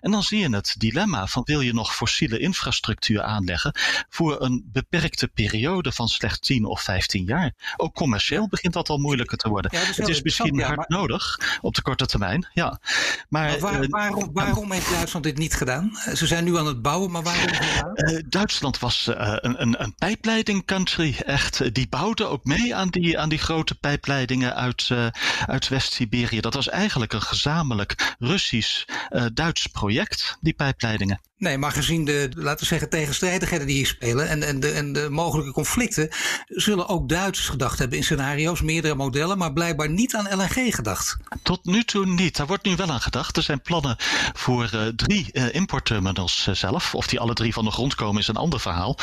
En 0.00 0.10
dan 0.10 0.22
zie 0.22 0.38
je 0.38 0.54
het 0.54 0.74
dilemma 0.78 1.26
van 1.26 1.42
wil 1.44 1.60
je 1.60 1.74
nog 1.74 1.94
fossiele 1.94 2.38
infrastructuur 2.38 3.22
aanleggen 3.22 3.74
voor 4.08 4.42
een 4.42 4.64
beperkte 4.72 5.28
periode 5.28 5.92
van 5.92 6.08
slechts 6.08 6.38
10 6.38 6.64
of 6.64 6.82
15 6.82 7.24
jaar. 7.24 7.52
Ook 7.76 7.94
commercieel 7.94 8.48
begint 8.48 8.72
dat 8.72 8.88
al 8.88 8.98
moeilijker 8.98 9.38
te 9.38 9.48
worden. 9.48 9.70
het 9.76 10.08
is 10.08 10.22
misschien 10.22 10.60
hard 10.60 10.88
nodig 10.88 11.38
op 11.60 11.74
de 11.74 11.82
korte 11.82 12.06
termijn. 12.06 12.48
Ja. 12.52 12.80
Maar, 13.28 13.60
maar 13.60 13.88
waarom, 13.88 14.30
waarom 14.32 14.72
heeft 14.72 14.90
Duitsland 14.90 15.24
dit 15.24 15.38
niet 15.38 15.54
gedaan? 15.54 15.90
Ze 16.14 16.26
zijn 16.26 16.44
nu 16.44 16.58
aan 16.58 16.66
het 16.66 16.82
bouwen, 16.82 17.10
maar 17.10 17.22
waarom? 17.22 17.48
Uh, 17.94 18.18
Duitsland 18.26 18.78
was 18.78 19.08
uh, 19.08 19.14
een, 19.16 19.62
een, 19.62 19.82
een 19.82 19.94
pijpleiding 19.94 20.64
country, 20.64 21.16
echt. 21.26 21.74
Die 21.74 21.88
bouwde 21.88 22.24
ook 22.24 22.44
mee 22.44 22.74
aan 22.74 22.88
die, 22.88 23.18
aan 23.18 23.28
die 23.28 23.38
grote 23.38 23.74
pijpleidingen 23.74 24.54
uit, 24.54 24.88
uh, 24.92 25.06
uit 25.46 25.68
West 25.68 25.94
siberië 26.12 26.40
Dat 26.40 26.54
was 26.54 26.68
eigenlijk 26.68 27.12
een 27.12 27.22
gezamenlijk 27.22 28.14
Russisch-Duits 28.18 29.66
eh, 29.66 29.72
project, 29.72 30.36
die 30.40 30.52
pijpleidingen. 30.52 31.20
Nee, 31.42 31.58
maar 31.58 31.72
gezien 31.72 32.04
de, 32.04 32.30
laten 32.34 32.60
we 32.60 32.66
zeggen, 32.66 32.88
tegenstrijdigheden 32.88 33.66
die 33.66 33.76
hier 33.76 33.86
spelen 33.86 34.28
en, 34.28 34.42
en, 34.42 34.60
de, 34.60 34.70
en 34.70 34.92
de 34.92 35.08
mogelijke 35.10 35.52
conflicten, 35.52 36.08
zullen 36.46 36.88
ook 36.88 37.08
Duitsers 37.08 37.48
gedacht 37.48 37.78
hebben 37.78 37.98
in 37.98 38.04
scenario's, 38.04 38.60
meerdere 38.60 38.94
modellen, 38.94 39.38
maar 39.38 39.52
blijkbaar 39.52 39.90
niet 39.90 40.14
aan 40.14 40.36
LNG 40.36 40.74
gedacht. 40.74 41.16
Tot 41.42 41.64
nu 41.64 41.84
toe 41.84 42.06
niet. 42.06 42.36
Daar 42.36 42.46
wordt 42.46 42.64
nu 42.64 42.76
wel 42.76 42.90
aan 42.90 43.00
gedacht. 43.00 43.36
Er 43.36 43.42
zijn 43.42 43.62
plannen 43.62 43.96
voor 44.32 44.70
uh, 44.74 44.86
drie 44.86 45.28
uh, 45.32 45.54
importterminals 45.54 46.46
uh, 46.48 46.54
zelf. 46.54 46.94
Of 46.94 47.06
die 47.06 47.20
alle 47.20 47.34
drie 47.34 47.52
van 47.52 47.64
de 47.64 47.70
grond 47.70 47.94
komen 47.94 48.20
is 48.20 48.28
een 48.28 48.36
ander 48.36 48.60
verhaal. 48.60 48.98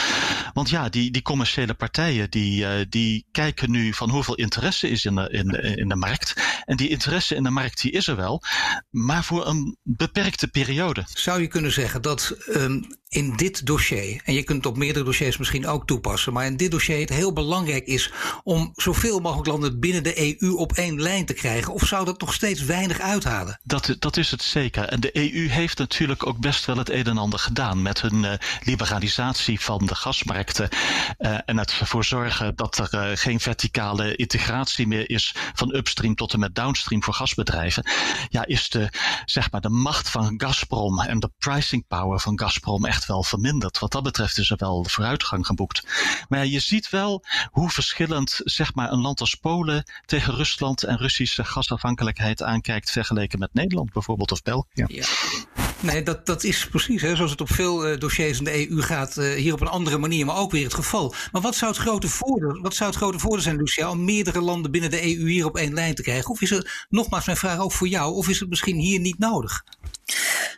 Want 0.54 0.69
ja, 0.69 0.89
die, 0.89 1.12
die 1.12 1.22
commerciële 1.22 1.74
partijen 1.74 2.30
die, 2.30 2.88
die 2.89 3.26
kijken 3.32 3.72
nu 3.72 3.93
van 3.93 4.10
hoeveel 4.10 4.36
interesse 4.36 4.89
is 4.89 5.06
in 5.06 5.15
de, 5.15 5.30
in, 5.32 5.78
in 5.78 5.88
de 5.88 5.95
markt. 5.95 6.34
En 6.65 6.78
die 6.78 6.88
interesse 6.89 7.36
in 7.36 7.43
de 7.43 7.49
markt 7.49 7.82
die 7.82 7.91
is 7.91 8.08
er 8.08 8.15
wel, 8.15 8.43
maar 8.89 9.23
voor 9.23 9.47
een 9.47 9.78
beperkte 9.84 10.47
periode. 10.47 11.04
Zou 11.13 11.41
je 11.41 11.47
kunnen 11.47 11.71
zeggen 11.71 12.02
dat 12.02 12.36
um, 12.47 12.98
in 13.10 13.36
dit 13.36 13.65
dossier, 13.65 14.22
en 14.26 14.34
je 14.34 14.43
kunt 14.43 14.58
het 14.58 14.74
op 14.74 14.78
meerdere 14.78 15.06
dossiers 15.06 15.38
misschien 15.38 15.67
ook 15.67 15.88
toepassen, 15.88 16.34
maar 16.34 16.45
in 16.45 16.58
dit 16.58 16.72
dossier 16.72 17.00
het 17.00 17.10
heel 17.10 17.34
belangrijk 17.34 17.86
is 17.86 18.12
om 18.43 18.72
zoveel 18.76 19.19
mogelijk 19.19 19.48
landen 19.48 19.80
binnen 19.80 20.04
de 20.04 20.39
EU 20.41 20.52
op 20.54 20.72
één 20.72 21.02
lijn 21.02 21.26
te 21.26 21.34
krijgen? 21.34 21.74
Of 21.74 21.86
zou 21.86 22.06
dat 22.06 22.19
nog 22.19 22.34
steeds 22.34 22.63
weinig 22.63 23.00
uithalen? 23.00 23.60
Dat, 23.63 23.95
dat 24.00 24.17
is 24.17 24.32
het 24.32 24.43
zeker. 24.43 24.84
En 24.84 25.00
de 25.00 25.17
EU 25.17 25.50
heeft 25.50 25.78
natuurlijk 25.78 26.28
ook 26.28 26.38
best 26.38 26.65
wel 26.65 26.78
het 26.78 26.89
een 26.89 27.06
en 27.06 27.17
ander 27.17 27.39
gedaan 27.39 27.82
met 27.82 28.02
hun 28.02 28.24
uh, 28.24 28.34
liberalisatie 28.63 29.60
van 29.60 29.86
de 29.86 29.95
gasmarkten 29.95 30.69
uh, 31.19 31.38
en 31.45 31.58
het 31.58 31.78
ervoor 31.80 32.06
zorgen 32.06 32.56
dat 32.56 32.78
er 32.78 33.10
uh, 33.10 33.17
geen 33.17 33.39
verticale 33.39 34.15
integratie 34.15 34.88
meer 34.88 35.10
is 35.10 35.36
van 35.54 35.76
upstream 35.76 36.15
tot 36.15 36.34
en 36.34 36.39
met 36.39 36.56
downstream 36.56 37.04
voor 37.04 37.13
gasbedrijven. 37.13 37.89
Ja, 38.30 38.45
is 38.45 38.69
de, 38.69 38.89
zeg 39.26 39.52
maar, 39.52 39.62
de 39.62 39.69
macht 39.69 40.10
van 40.10 40.34
Gazprom 40.38 41.00
en 41.00 41.19
de 41.19 41.32
pricing 41.38 41.88
power 41.88 42.19
van 42.19 42.39
Gazprom 42.39 42.86
echt 42.86 42.98
wel 43.05 43.23
verminderd. 43.23 43.79
Wat 43.79 43.91
dat 43.91 44.03
betreft 44.03 44.38
is 44.38 44.49
er 44.49 44.57
wel 44.57 44.85
vooruitgang 44.89 45.45
geboekt. 45.45 45.83
Maar 46.29 46.45
je 46.45 46.59
ziet 46.59 46.89
wel 46.89 47.23
hoe 47.51 47.69
verschillend 47.69 48.41
zeg 48.43 48.73
maar, 48.73 48.91
een 48.91 49.01
land 49.01 49.19
als 49.19 49.35
Polen 49.35 49.83
tegen 50.05 50.35
Rusland 50.35 50.83
en 50.83 50.97
Russische 50.97 51.43
gasafhankelijkheid 51.43 52.43
aankijkt 52.43 52.91
vergeleken 52.91 53.39
met 53.39 53.53
Nederland 53.53 53.93
bijvoorbeeld 53.93 54.31
of 54.31 54.41
België. 54.41 54.83
Ja. 54.85 55.05
Nee, 55.81 56.03
dat, 56.03 56.25
dat 56.25 56.43
is 56.43 56.67
precies 56.67 57.01
hè, 57.01 57.15
zoals 57.15 57.31
het 57.31 57.41
op 57.41 57.51
veel 57.51 57.91
uh, 57.91 57.97
dossiers 57.97 58.38
in 58.38 58.43
de 58.43 58.69
EU 58.69 58.81
gaat, 58.81 59.17
uh, 59.17 59.33
hier 59.33 59.53
op 59.53 59.62
een 59.62 59.67
andere 59.67 59.97
manier, 59.97 60.25
maar 60.25 60.38
ook 60.38 60.51
weer 60.51 60.63
het 60.63 60.73
geval. 60.73 61.13
Maar 61.31 61.41
wat 61.41 61.55
zou 61.55 61.71
het 61.71 61.81
grote 61.81 62.07
voordeel, 62.07 62.62
wat 62.62 62.75
zou 62.75 62.89
het 62.89 62.99
grote 62.99 63.19
voordeel 63.19 63.41
zijn, 63.41 63.55
Lucia, 63.55 63.89
om 63.89 64.03
meerdere 64.03 64.41
landen 64.41 64.71
binnen 64.71 64.89
de 64.89 65.03
EU 65.03 65.29
hier 65.29 65.45
op 65.45 65.57
één 65.57 65.73
lijn 65.73 65.95
te 65.95 66.01
krijgen? 66.01 66.29
Of 66.29 66.41
is 66.41 66.49
het, 66.49 66.85
nogmaals 66.89 67.25
mijn 67.25 67.38
vraag 67.38 67.59
ook 67.59 67.71
voor 67.71 67.88
jou, 67.88 68.13
of 68.13 68.29
is 68.29 68.39
het 68.39 68.49
misschien 68.49 68.77
hier 68.77 68.99
niet 68.99 69.19
nodig? 69.19 69.63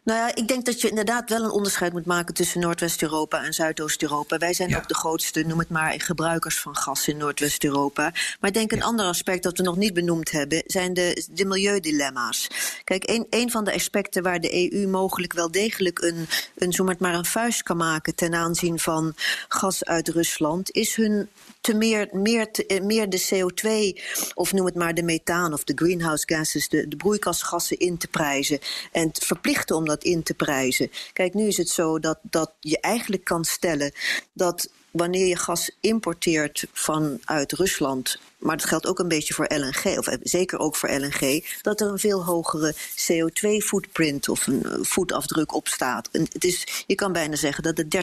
Nou 0.03 0.19
ja, 0.19 0.35
ik 0.35 0.47
denk 0.47 0.65
dat 0.65 0.81
je 0.81 0.89
inderdaad 0.89 1.29
wel 1.29 1.43
een 1.43 1.51
onderscheid 1.51 1.93
moet 1.93 2.05
maken 2.05 2.33
tussen 2.33 2.59
Noordwest-Europa 2.59 3.43
en 3.43 3.53
Zuidoost-Europa. 3.53 4.37
Wij 4.37 4.53
zijn 4.53 4.75
ook 4.75 4.87
de 4.87 4.95
grootste, 4.95 5.43
noem 5.43 5.59
het 5.59 5.69
maar, 5.69 6.01
gebruikers 6.01 6.59
van 6.59 6.75
gas 6.75 7.07
in 7.07 7.17
Noordwest-Europa. 7.17 8.11
Maar 8.39 8.49
ik 8.49 8.53
denk 8.53 8.71
een 8.71 8.83
ander 8.83 9.05
aspect 9.05 9.43
dat 9.43 9.57
we 9.57 9.63
nog 9.63 9.77
niet 9.77 9.93
benoemd 9.93 10.31
hebben, 10.31 10.63
zijn 10.65 10.93
de, 10.93 11.27
de 11.31 11.45
milieudilemma's. 11.45 12.47
Kijk, 12.83 13.09
een, 13.09 13.27
een 13.29 13.51
van 13.51 13.63
de 13.63 13.73
aspecten 13.73 14.23
waar 14.23 14.39
de 14.39 14.73
EU 14.73 14.87
mogelijk 14.87 15.33
wel 15.33 15.51
degelijk 15.51 15.99
een, 16.01 16.27
een, 16.55 16.73
zoem 16.73 16.89
het 16.89 16.99
maar, 16.99 17.13
een 17.13 17.25
vuist 17.25 17.63
kan 17.63 17.77
maken 17.77 18.15
ten 18.15 18.33
aanzien 18.33 18.79
van 18.79 19.13
gas 19.47 19.85
uit 19.85 20.07
Rusland, 20.07 20.71
is 20.71 20.95
hun 20.95 21.29
te 21.61 21.73
meer, 21.73 22.09
meer, 22.11 22.51
te, 22.51 22.65
eh, 22.65 22.81
meer 22.81 23.09
de 23.09 23.27
CO2, 23.29 24.01
of 24.33 24.53
noem 24.53 24.65
het 24.65 24.75
maar 24.75 24.93
de 24.93 25.03
methaan 25.03 25.53
of 25.53 25.63
de 25.63 25.73
greenhouse 25.75 26.23
gases, 26.25 26.69
de, 26.69 26.87
de 26.87 26.95
broeikasgassen 26.95 27.77
in 27.77 27.97
te 27.97 28.07
prijzen. 28.07 28.59
En 28.91 29.09
verplichten 29.13 29.75
om 29.75 29.85
dat 29.85 30.03
in 30.03 30.23
te 30.23 30.33
prijzen. 30.33 30.91
Kijk, 31.13 31.33
nu 31.33 31.47
is 31.47 31.57
het 31.57 31.69
zo 31.69 31.99
dat, 31.99 32.19
dat 32.21 32.53
je 32.59 32.79
eigenlijk 32.79 33.23
kan 33.23 33.45
stellen 33.45 33.91
dat 34.33 34.69
wanneer 34.91 35.27
je 35.27 35.35
gas 35.35 35.71
importeert 35.79 36.65
vanuit 36.71 37.51
Rusland 37.51 38.19
maar 38.41 38.57
dat 38.57 38.67
geldt 38.67 38.87
ook 38.87 38.99
een 38.99 39.07
beetje 39.07 39.33
voor 39.33 39.45
LNG, 39.47 39.97
of 39.97 40.07
zeker 40.23 40.59
ook 40.59 40.75
voor 40.75 40.89
LNG, 40.89 41.45
dat 41.61 41.81
er 41.81 41.87
een 41.87 41.99
veel 41.99 42.25
hogere 42.25 42.75
CO2-footprint 42.75 44.29
of 44.29 44.47
een 44.47 44.63
eh, 44.63 44.77
voetafdruk 44.81 45.53
op 45.53 45.67
staat. 45.67 46.09
Het 46.11 46.43
is, 46.43 46.83
je 46.87 46.95
kan 46.95 47.11
bijna 47.11 47.35
zeggen 47.35 47.63
dat 47.63 47.77
het 47.77 47.95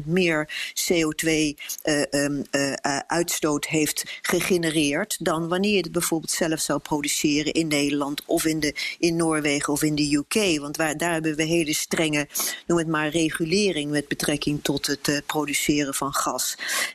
30% 0.00 0.04
meer 0.04 0.48
CO2-uitstoot 0.74 3.64
uh, 3.64 3.70
uh, 3.72 3.78
heeft 3.80 4.18
gegenereerd 4.22 5.24
dan 5.24 5.48
wanneer 5.48 5.74
je 5.74 5.82
het 5.82 5.92
bijvoorbeeld 5.92 6.30
zelf 6.30 6.60
zou 6.60 6.78
produceren 6.78 7.52
in 7.52 7.68
Nederland 7.68 8.22
of 8.26 8.44
in, 8.44 8.60
de, 8.60 8.74
in 8.98 9.16
Noorwegen 9.16 9.72
of 9.72 9.82
in 9.82 9.94
de 9.94 10.16
UK. 10.16 10.58
Want 10.60 10.76
daar 10.76 11.12
hebben 11.12 11.36
we 11.36 11.42
hele 11.42 11.74
strenge, 11.74 12.28
noem 12.66 12.78
het 12.78 12.88
maar, 12.88 13.08
regulering 13.08 13.90
met 13.90 14.08
betrekking 14.08 14.62
tot 14.62 14.86
het 14.86 15.22
produceren 15.26 15.94
van 15.94 16.12
gas. 16.12 16.19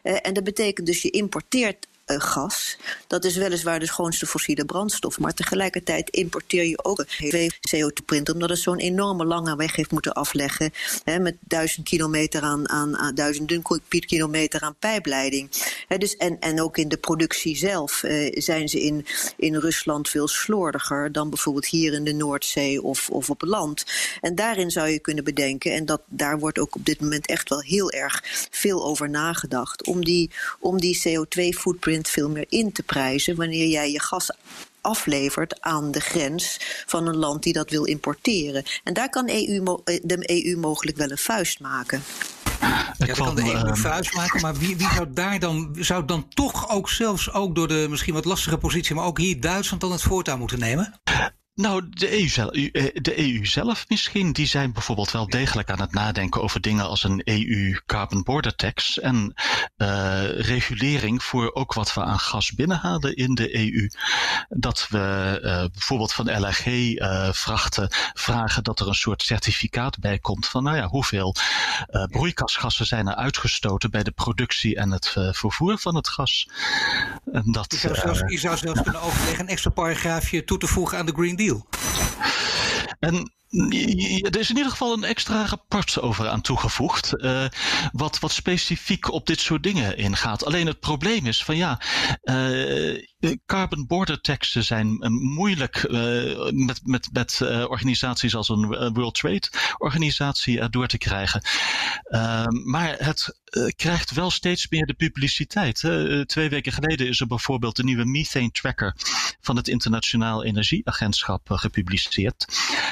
Uh, 0.04 0.18
en 0.22 0.34
dat 0.34 0.44
betekent 0.44 0.86
dus 0.88 1.02
je 1.02 1.10
importeert 1.10 1.88
gas. 2.06 2.78
Dat 3.08 3.26
is 3.26 3.36
weliswaar 3.36 3.80
de 3.80 3.86
schoonste 3.86 4.26
fossiele 4.26 4.66
brandstof. 4.66 5.20
Maar 5.20 5.34
tegelijkertijd 5.34 6.10
importeer 6.10 6.64
je 6.66 6.84
ook 6.84 7.06
twee 7.06 7.54
CO2-print. 7.54 8.34
Omdat 8.34 8.50
het 8.50 8.60
zo'n 8.60 8.80
enorme 8.80 9.26
lange 9.26 9.56
weg 9.56 9.76
heeft 9.76 9.92
moeten 9.92 10.14
afleggen. 10.14 10.74
Hè, 11.04 11.20
met 11.20 11.36
duizend 11.40 11.88
kilometer 11.88 12.42
aan, 12.42 12.70
aan, 12.70 12.98
aan 12.98 13.16
duizenden 13.16 13.62
kilometer 13.88 14.62
aan 14.62 14.76
pijpleiding. 14.80 15.50
dus 15.98 16.16
en, 16.16 16.40
en 16.40 16.62
ook 16.62 16.78
in 16.78 16.90
de 16.90 16.98
productie 16.98 17.58
zelf 17.58 18.04
eh, 18.04 18.42
zijn 18.42 18.70
ze 18.70 18.82
in, 18.82 19.06
in 19.38 19.56
Rusland 19.56 20.10
veel 20.10 20.28
slordiger 20.28 21.12
dan 21.12 21.30
bijvoorbeeld 21.30 21.66
hier 21.66 21.94
in 21.94 22.04
de 22.04 22.14
Noordzee 22.14 22.82
of, 22.82 23.10
of 23.10 23.30
op 23.30 23.42
land. 23.42 23.86
En 24.22 24.36
daarin 24.36 24.72
zou 24.72 24.90
je 24.90 25.00
kunnen 25.00 25.24
bedenken, 25.24 25.74
en 25.74 25.86
dat, 25.86 26.02
daar 26.08 26.40
wordt 26.40 26.60
ook 26.60 26.76
op 26.76 26.86
dit 26.86 27.02
moment 27.02 27.28
echt 27.28 27.50
wel 27.50 27.62
heel 27.62 27.92
erg 27.92 28.24
veel 28.52 28.86
over 28.86 29.10
nagedacht, 29.10 29.86
om 29.86 30.06
die, 30.06 30.32
om 30.60 30.80
die 30.80 31.00
CO2-footprint 31.08 31.95
veel 32.04 32.30
meer 32.30 32.46
in 32.50 32.72
te 32.72 32.84
prijzen 32.84 33.36
wanneer 33.36 33.68
jij 33.68 33.92
je 33.92 34.00
gas 34.00 34.32
aflevert 34.82 35.62
aan 35.62 35.92
de 35.92 36.00
grens 36.00 36.58
van 36.86 37.08
een 37.08 37.16
land 37.16 37.44
die 37.44 37.54
dat 37.54 37.70
wil 37.70 37.84
importeren. 37.84 38.64
En 38.84 38.94
daar 38.94 39.10
kan 39.10 39.30
EU, 39.30 39.64
eh, 39.84 40.00
de 40.04 40.46
EU 40.46 40.58
mogelijk 40.58 40.98
wel 40.98 41.12
een 41.12 41.18
vuist 41.18 41.60
maken. 41.60 42.04
Ja, 42.62 42.94
dat 42.98 43.12
kan 43.12 43.36
de 43.36 43.42
EU 43.42 43.68
een 43.68 43.78
vuist 43.78 44.14
maken, 44.14 44.42
maar 44.42 44.56
wie, 44.56 44.78
wie, 44.78 44.90
zou 44.90 45.08
daar 45.14 45.40
dan, 45.40 45.76
zou 45.80 46.06
dan 46.06 46.28
toch 46.30 46.70
ook 46.70 46.90
zelfs 46.90 47.34
ook 47.34 47.56
door 47.56 47.68
de 47.68 47.88
misschien 47.90 48.14
wat 48.14 48.26
lastige 48.26 48.58
positie, 48.58 48.96
maar 48.96 49.06
ook 49.06 49.20
hier 49.20 49.40
Duitsland 49.40 49.82
dan 49.82 49.92
het 49.92 50.02
voortouw 50.02 50.38
moeten 50.38 50.60
nemen? 50.60 51.00
Nou, 51.56 51.90
de 51.90 52.12
EU, 52.12 52.70
eh, 52.72 52.90
de 52.94 53.20
EU 53.20 53.46
zelf 53.46 53.86
misschien, 53.88 54.32
die 54.34 54.46
zijn 54.46 54.74
bijvoorbeeld 54.74 55.12
wel 55.12 55.28
degelijk 55.28 55.70
aan 55.70 55.82
het 55.82 55.92
nadenken 55.92 56.42
over 56.42 56.62
dingen 56.62 56.88
als 56.88 57.04
een 57.04 57.22
EU 57.24 57.80
carbon 57.86 58.24
border 58.24 58.56
tax 58.56 59.00
en 59.00 59.34
uh, 59.78 60.40
regulering 60.40 61.24
voor 61.24 61.54
ook 61.54 61.74
wat 61.74 61.94
we 61.94 62.04
aan 62.04 62.20
gas 62.20 62.52
binnenhalen 62.52 63.16
in 63.16 63.36
de 63.36 63.56
EU. 63.56 63.90
Dat 64.50 64.88
we 64.90 65.40
uh, 65.44 65.66
bijvoorbeeld 65.72 66.14
van 66.14 66.40
LNG 66.40 66.66
uh, 66.66 67.30
vrachten 67.32 67.88
vragen 68.14 68.64
dat 68.64 68.80
er 68.80 68.88
een 68.88 68.94
soort 68.94 69.22
certificaat 69.22 70.00
bij 70.00 70.20
komt 70.20 70.48
van 70.48 70.64
nou 70.64 70.78
ja, 70.78 70.88
hoeveel 70.88 71.36
broeikasgassen 72.10 72.86
zijn 72.86 73.08
er 73.08 73.16
uitgestoten 73.16 73.92
bij 73.92 74.04
de 74.04 74.12
productie 74.12 74.76
en 74.76 74.92
het 74.92 75.16
vervoer 75.32 75.78
van 75.78 75.96
het 75.96 76.08
gas. 76.08 76.50
En 77.32 77.52
dat, 77.52 77.72
je, 77.72 77.78
zou 77.78 77.96
zelfs, 77.96 78.20
je 78.20 78.38
zou 78.38 78.58
zelfs 78.58 78.82
kunnen 78.82 79.02
overwegen 79.02 79.40
een 79.40 79.48
extra 79.48 79.70
paragraafje 79.70 80.44
toe 80.44 80.58
te 80.58 80.68
voegen 80.68 80.98
aan 80.98 81.06
de 81.06 81.14
Green 81.14 81.36
Deal. 81.36 81.45
En 83.00 83.34
er 84.22 84.40
is 84.40 84.50
in 84.50 84.58
ieder 84.58 84.72
geval 84.72 84.94
een 84.94 85.04
extra 85.04 85.46
rapport 85.46 86.02
over 86.02 86.30
aan 86.30 86.42
toegevoegd. 86.42 87.14
Uh, 87.14 87.46
wat, 87.92 88.20
wat 88.20 88.32
specifiek 88.32 89.12
op 89.12 89.26
dit 89.26 89.40
soort 89.40 89.64
dingen 89.64 89.98
ingaat. 89.98 90.46
Alleen 90.46 90.68
het 90.68 90.80
probleem 90.80 91.26
is 91.26 91.44
van 91.44 91.56
ja. 91.58 91.82
Uh, 92.24 93.04
carbon 93.46 93.88
border 93.88 94.22
taxen 94.22 94.64
zijn 94.64 94.88
uh, 94.88 95.10
moeilijk 95.10 95.88
met, 96.52 96.82
met, 96.84 97.10
met 97.12 97.42
organisaties 97.68 98.36
als 98.36 98.50
een 98.50 98.94
World 98.94 99.16
Trade 99.16 99.50
organisatie 99.78 100.60
erdoor 100.60 100.88
te 100.88 100.98
krijgen. 100.98 101.42
maar 102.64 102.96
het 102.98 103.40
krijgt 103.76 104.12
wel 104.12 104.32
steeds 104.32 104.70
meer 104.70 104.86
de 104.86 104.94
publiciteit. 104.94 105.76
twee 106.26 106.50
weken 106.50 106.72
geleden 106.72 107.08
is 107.08 107.20
er 107.20 107.28
bijvoorbeeld 107.28 107.76
de 107.76 107.84
nieuwe 107.84 108.06
methane 108.06 108.52
tracker 108.52 108.96
van 109.42 109.56
het 109.56 109.68
Internationaal 109.68 110.44
Energieagentschap 110.44 111.50
gepubliceerd. 111.52 112.46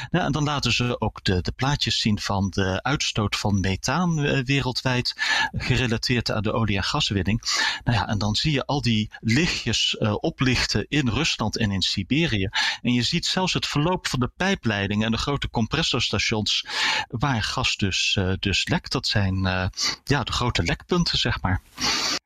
En 0.09 0.31
dan 0.31 0.43
laten 0.43 0.71
ze 0.71 1.01
ook 1.01 1.23
de, 1.23 1.41
de 1.41 1.51
plaatjes 1.51 1.99
zien 1.99 2.19
van 2.19 2.49
de 2.49 2.83
uitstoot 2.83 3.35
van 3.35 3.59
methaan 3.59 4.43
wereldwijd, 4.43 5.13
gerelateerd 5.51 6.31
aan 6.31 6.43
de 6.43 6.53
olie- 6.53 6.77
en 6.77 6.83
gaswinning. 6.83 7.41
Nou 7.83 7.97
ja, 7.97 8.07
en 8.07 8.17
dan 8.17 8.35
zie 8.35 8.51
je 8.51 8.65
al 8.65 8.81
die 8.81 9.11
lichtjes 9.19 9.95
oplichten 10.23 10.85
in 10.89 11.07
Rusland 11.09 11.57
en 11.57 11.71
in 11.71 11.81
Siberië. 11.81 12.49
En 12.81 12.93
je 12.93 13.03
ziet 13.03 13.25
zelfs 13.25 13.53
het 13.53 13.67
verloop 13.67 14.07
van 14.07 14.19
de 14.19 14.31
pijpleidingen 14.35 15.05
en 15.05 15.11
de 15.11 15.17
grote 15.17 15.49
compressorstations 15.49 16.65
waar 17.07 17.43
gas 17.43 17.75
dus, 17.75 18.15
uh, 18.19 18.33
dus 18.39 18.67
lekt. 18.67 18.91
Dat 18.91 19.07
zijn 19.07 19.41
ja, 20.03 20.23
de 20.23 20.31
grote 20.31 20.63
lekpunten, 20.63 21.17
zeg 21.17 21.41
maar. 21.41 21.61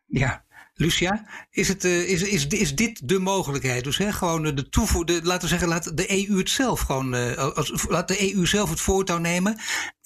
Ja, 0.05 0.43
Lucia, 0.79 1.25
is, 1.51 1.67
het, 1.67 1.83
uh, 1.83 2.09
is, 2.09 2.21
is, 2.21 2.47
is 2.47 2.75
dit 2.75 3.07
de 3.09 3.19
mogelijkheid? 3.19 3.83
Dus 3.83 3.97
hè, 3.97 4.11
gewoon 4.11 4.43
de 4.43 4.69
toevoer, 4.69 5.05
de, 5.05 5.19
laten 5.23 5.41
we 5.41 5.47
zeggen, 5.47 5.67
laat 5.67 5.97
de 5.97 6.27
EU 6.29 6.37
het 6.37 6.49
zelf 6.49 6.79
gewoon, 6.79 7.35
als, 7.55 7.85
laat 7.87 8.07
de 8.07 8.35
EU 8.35 8.45
zelf 8.45 8.69
het 8.69 8.81
voortouw 8.81 9.17
nemen. 9.17 9.57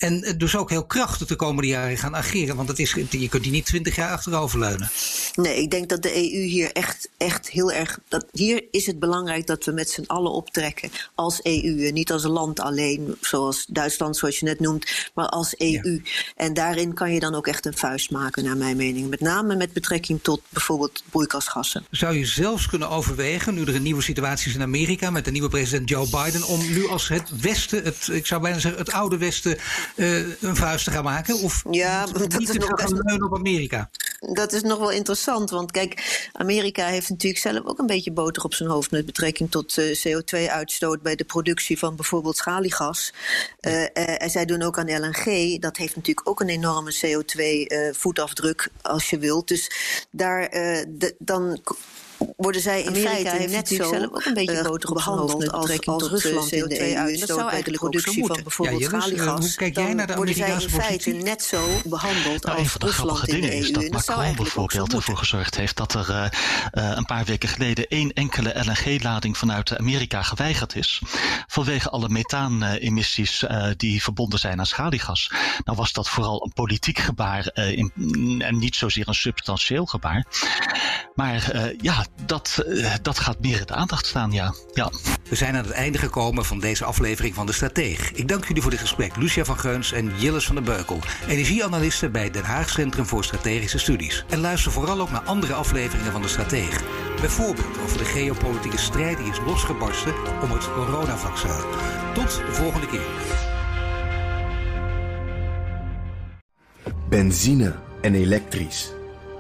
En 0.02 0.36
dus 0.38 0.56
ook 0.56 0.70
heel 0.70 0.86
krachtig 0.86 1.28
de 1.28 1.36
komende 1.36 1.68
jaren 1.68 1.98
gaan 1.98 2.16
ageren. 2.16 2.56
Want 2.56 2.68
het 2.68 2.80
is, 2.80 2.92
je 3.10 3.30
kunt 3.30 3.44
die 3.44 3.52
niet 3.52 3.66
twintig 3.66 3.96
jaar 3.96 4.12
achteroverleunen. 4.12 4.90
Nee, 5.36 5.62
ik 5.62 5.72
denk 5.72 5.90
dat 5.90 6.02
de 6.02 6.16
EU 6.16 6.42
hier 6.42 6.72
echt, 6.72 7.10
echt 7.18 7.50
heel 7.50 7.72
erg. 7.72 8.00
Dat, 8.08 8.26
hier 8.32 8.64
is 8.72 8.86
het 8.86 9.00
belangrijk 9.00 9.48
dat 9.48 9.66
we 9.66 9.72
met 9.72 9.90
z'n 9.90 10.04
allen 10.08 10.32
optrekken. 10.32 10.90
Als 11.16 11.42
EU. 11.42 11.88
En 11.88 11.94
niet 11.94 12.12
als 12.12 12.24
een 12.24 12.32
land 12.32 12.60
alleen, 12.60 13.16
zoals 13.22 13.66
Duitsland, 13.66 14.18
zoals 14.18 14.40
je 14.40 14.46
net 14.46 14.60
noemt. 14.60 15.10
Maar 15.14 15.28
als 15.28 15.58
EU. 15.58 16.02
Ja. 16.04 16.12
En 16.36 16.54
daarin 16.54 16.94
kan 16.94 17.14
je 17.14 17.20
dan 17.20 17.36
ook 17.36 17.48
echt 17.48 17.66
een 17.66 17.78
vuist 17.78 18.12
maken, 18.12 18.44
naar 18.44 18.58
mijn 18.58 18.78
mening. 18.78 19.10
Met 19.10 19.20
name 19.20 19.56
met 19.56 19.74
betrekking 19.74 20.20
tot 20.22 20.42
bijvoorbeeld 20.68 21.04
broeikasgassen. 21.10 21.86
Zou 21.92 22.16
je 22.16 22.26
zelfs 22.26 22.68
kunnen 22.68 22.90
overwegen, 22.90 23.54
nu 23.54 23.62
er 23.62 23.76
een 23.76 23.82
nieuwe 23.82 24.02
situatie 24.02 24.50
is 24.50 24.56
in 24.56 24.62
Amerika 24.62 25.10
met 25.10 25.26
de 25.26 25.32
nieuwe 25.32 25.50
president 25.50 25.90
Joe 25.90 26.08
Biden, 26.10 26.44
om 26.44 26.60
nu 26.60 26.88
als 26.88 27.08
het 27.08 27.42
Westen, 27.42 27.84
het, 27.84 28.10
ik 28.12 28.26
zou 28.26 28.42
bijna 28.42 28.60
zeggen 28.60 28.80
het 28.80 28.92
oude 28.92 29.18
Westen, 29.18 29.58
uh, 29.96 30.42
een 30.42 30.56
vuist 30.56 30.86
te 30.86 30.92
gaan 30.92 31.04
maken? 31.04 31.40
Of 31.40 31.64
ja, 31.72 32.06
dat 32.06 32.38
niet 32.38 32.50
is 32.50 32.58
nog 32.58 32.82
gaan 32.82 33.02
leunen 33.04 33.26
op 33.26 33.38
Amerika? 33.38 33.90
Dat 34.30 34.54
is 34.54 34.62
nog 34.62 34.80
wel 34.80 34.92
interessant, 34.92 35.50
want 35.50 35.72
kijk, 35.72 36.30
Amerika 36.34 36.86
heeft 36.86 37.10
natuurlijk 37.10 37.42
zelf 37.42 37.66
ook 37.66 37.80
een 37.80 37.86
beetje 37.86 38.12
boter 38.12 38.44
op 38.44 38.54
zijn 38.54 38.70
hoofd 38.70 38.92
met 38.92 39.06
betrekking 39.06 39.52
tot 39.52 39.78
uh, 39.78 39.96
CO2-uitstoot 39.96 41.02
bij 41.02 41.16
de 41.16 41.24
productie 41.24 41.80
van 41.80 41.96
bijvoorbeeld 41.96 42.38
schaliegas. 42.38 43.14
Uh, 43.62 44.22
en 44.22 44.30
zij 44.30 44.46
doen 44.46 44.62
ook 44.62 44.78
aan 44.78 45.00
LNG. 45.00 45.60
Dat 45.60 45.78
heeft 45.78 45.96
natuurlijk 45.96 46.30
ook 46.30 46.40
een 46.40 46.50
enorme 46.50 46.96
CO2-voetafdruk, 46.96 48.70
als 48.82 49.10
je 49.10 49.18
wilt. 49.18 49.48
Dus 49.48 49.72
daar 50.12 50.50
dan 51.18 51.62
worden 52.38 52.62
zij 52.62 52.82
in 52.82 52.88
Amerika 52.88 53.12
feite 53.12 53.48
net 53.48 53.68
zo 53.68 53.76
zelf 53.76 54.04
ook 54.04 54.26
een 54.26 54.34
beetje 54.34 54.64
boter 54.64 54.94
behandeld 54.94 55.52
als, 55.52 55.86
als 55.86 56.10
Rusland 56.10 56.52
in 56.52 56.68
de 56.68 56.96
EU. 56.96 57.18
Dat 57.18 57.28
zou 57.28 57.40
eigenlijk 57.40 57.66
de 57.66 57.78
productie 57.78 58.26
van 58.26 58.40
bijvoorbeeld 58.44 58.84
schaliegas. 58.84 59.40
Hoe 59.40 59.56
kijk 59.56 59.76
jij 59.76 59.94
naar 59.94 60.08
de 60.08 60.16
worden 60.16 60.36
zij 60.36 60.52
in 60.52 60.70
feite 60.70 61.10
net 61.12 61.44
zo 61.44 61.68
behandeld 61.86 62.44
nou, 62.44 62.58
als 62.58 62.76
Rusland 62.80 63.28
in 63.28 63.42
de 63.42 63.52
EU. 63.52 63.60
Is 63.60 63.72
dat 63.72 63.90
Macron 63.90 64.36
bijvoorbeeld 64.36 64.94
ervoor 64.94 65.18
gezorgd 65.18 65.56
heeft 65.56 65.78
dat 65.78 65.94
er 65.94 66.10
uh, 66.10 66.26
uh, 66.74 66.96
een 66.96 67.06
paar 67.06 67.26
weken 67.26 67.50
geleden 67.50 67.88
één 67.88 68.14
enkele 68.14 68.54
LNG-lading 68.66 69.38
vanuit 69.38 69.78
Amerika 69.78 70.22
geweigerd 70.22 70.76
is. 70.76 71.02
Vanwege 71.48 71.90
alle 71.90 72.10
methaanemissies 72.10 73.44
uh, 73.44 73.68
die 73.78 74.04
verbonden 74.04 74.40
zijn 74.40 74.60
aan 74.60 74.66
schaliegas. 74.66 75.32
Nou 75.64 75.78
was 75.78 75.94
dat 75.94 76.10
vooral 76.10 76.44
een 76.46 76.54
politiek 76.54 77.00
gebaar 77.00 77.52
in, 77.54 77.92
en 78.46 78.58
niet 78.58 78.76
zozeer 78.76 79.08
een 79.08 79.16
substantieel 79.16 79.86
gebaar. 79.86 80.26
Maar 81.16 81.74
ja, 81.82 82.06
dat, 82.26 82.64
uh, 82.68 82.94
dat 83.02 83.20
gaat 83.20 83.40
meer 83.40 83.60
in 83.60 83.66
de 83.66 83.74
aandacht 83.74 84.06
staan, 84.06 84.32
ja. 84.32 84.54
ja. 84.74 84.92
We 85.30 85.36
zijn 85.36 85.56
aan 85.56 85.64
het 85.64 85.72
einde 85.72 85.98
gekomen 85.98 86.46
van 86.46 86.60
deze 86.60 86.86
aflevering 86.86 87.36
van 87.36 87.46
De 87.46 87.54
Strateeg. 87.54 88.12
Ik 88.12 88.28
dank 88.28 88.48
jullie 88.48 88.62
voor 88.62 88.72
dit 88.72 88.80
gesprek, 88.80 89.16
Lucia 89.16 89.46
van 89.46 89.60
Geuns 89.60 89.92
en 89.92 90.12
Jilles 90.18 90.46
van 90.46 90.56
der 90.56 90.64
Beukel, 90.64 91.00
energieanalisten 91.28 92.12
bij 92.12 92.30
Den 92.30 92.44
Haag 92.44 92.70
Centrum 92.70 93.06
voor 93.06 93.24
Strategische 93.24 93.78
Studies. 93.78 94.26
En 94.30 94.40
luister 94.40 94.72
vooral 94.72 95.00
ook 95.00 95.12
naar 95.12 95.22
andere 95.22 95.54
afleveringen 95.54 96.12
van 96.12 96.22
De 96.22 96.28
Strateeg. 96.28 96.84
Bijvoorbeeld 97.20 97.78
over 97.84 97.98
de 97.98 98.06
geopolitieke 98.06 98.78
strijd 98.78 99.18
die 99.18 99.32
is 99.32 99.40
losgebarsten 99.46 100.14
om 100.42 100.52
het 100.52 100.74
coronavaccin. 100.74 101.50
Tot 102.14 102.36
de 102.46 102.54
volgende 102.54 102.88
keer. 102.88 103.08
Benzine 107.10 107.76
en 108.02 108.16
elektrisch. 108.16 108.92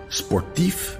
Sportief 0.07 0.99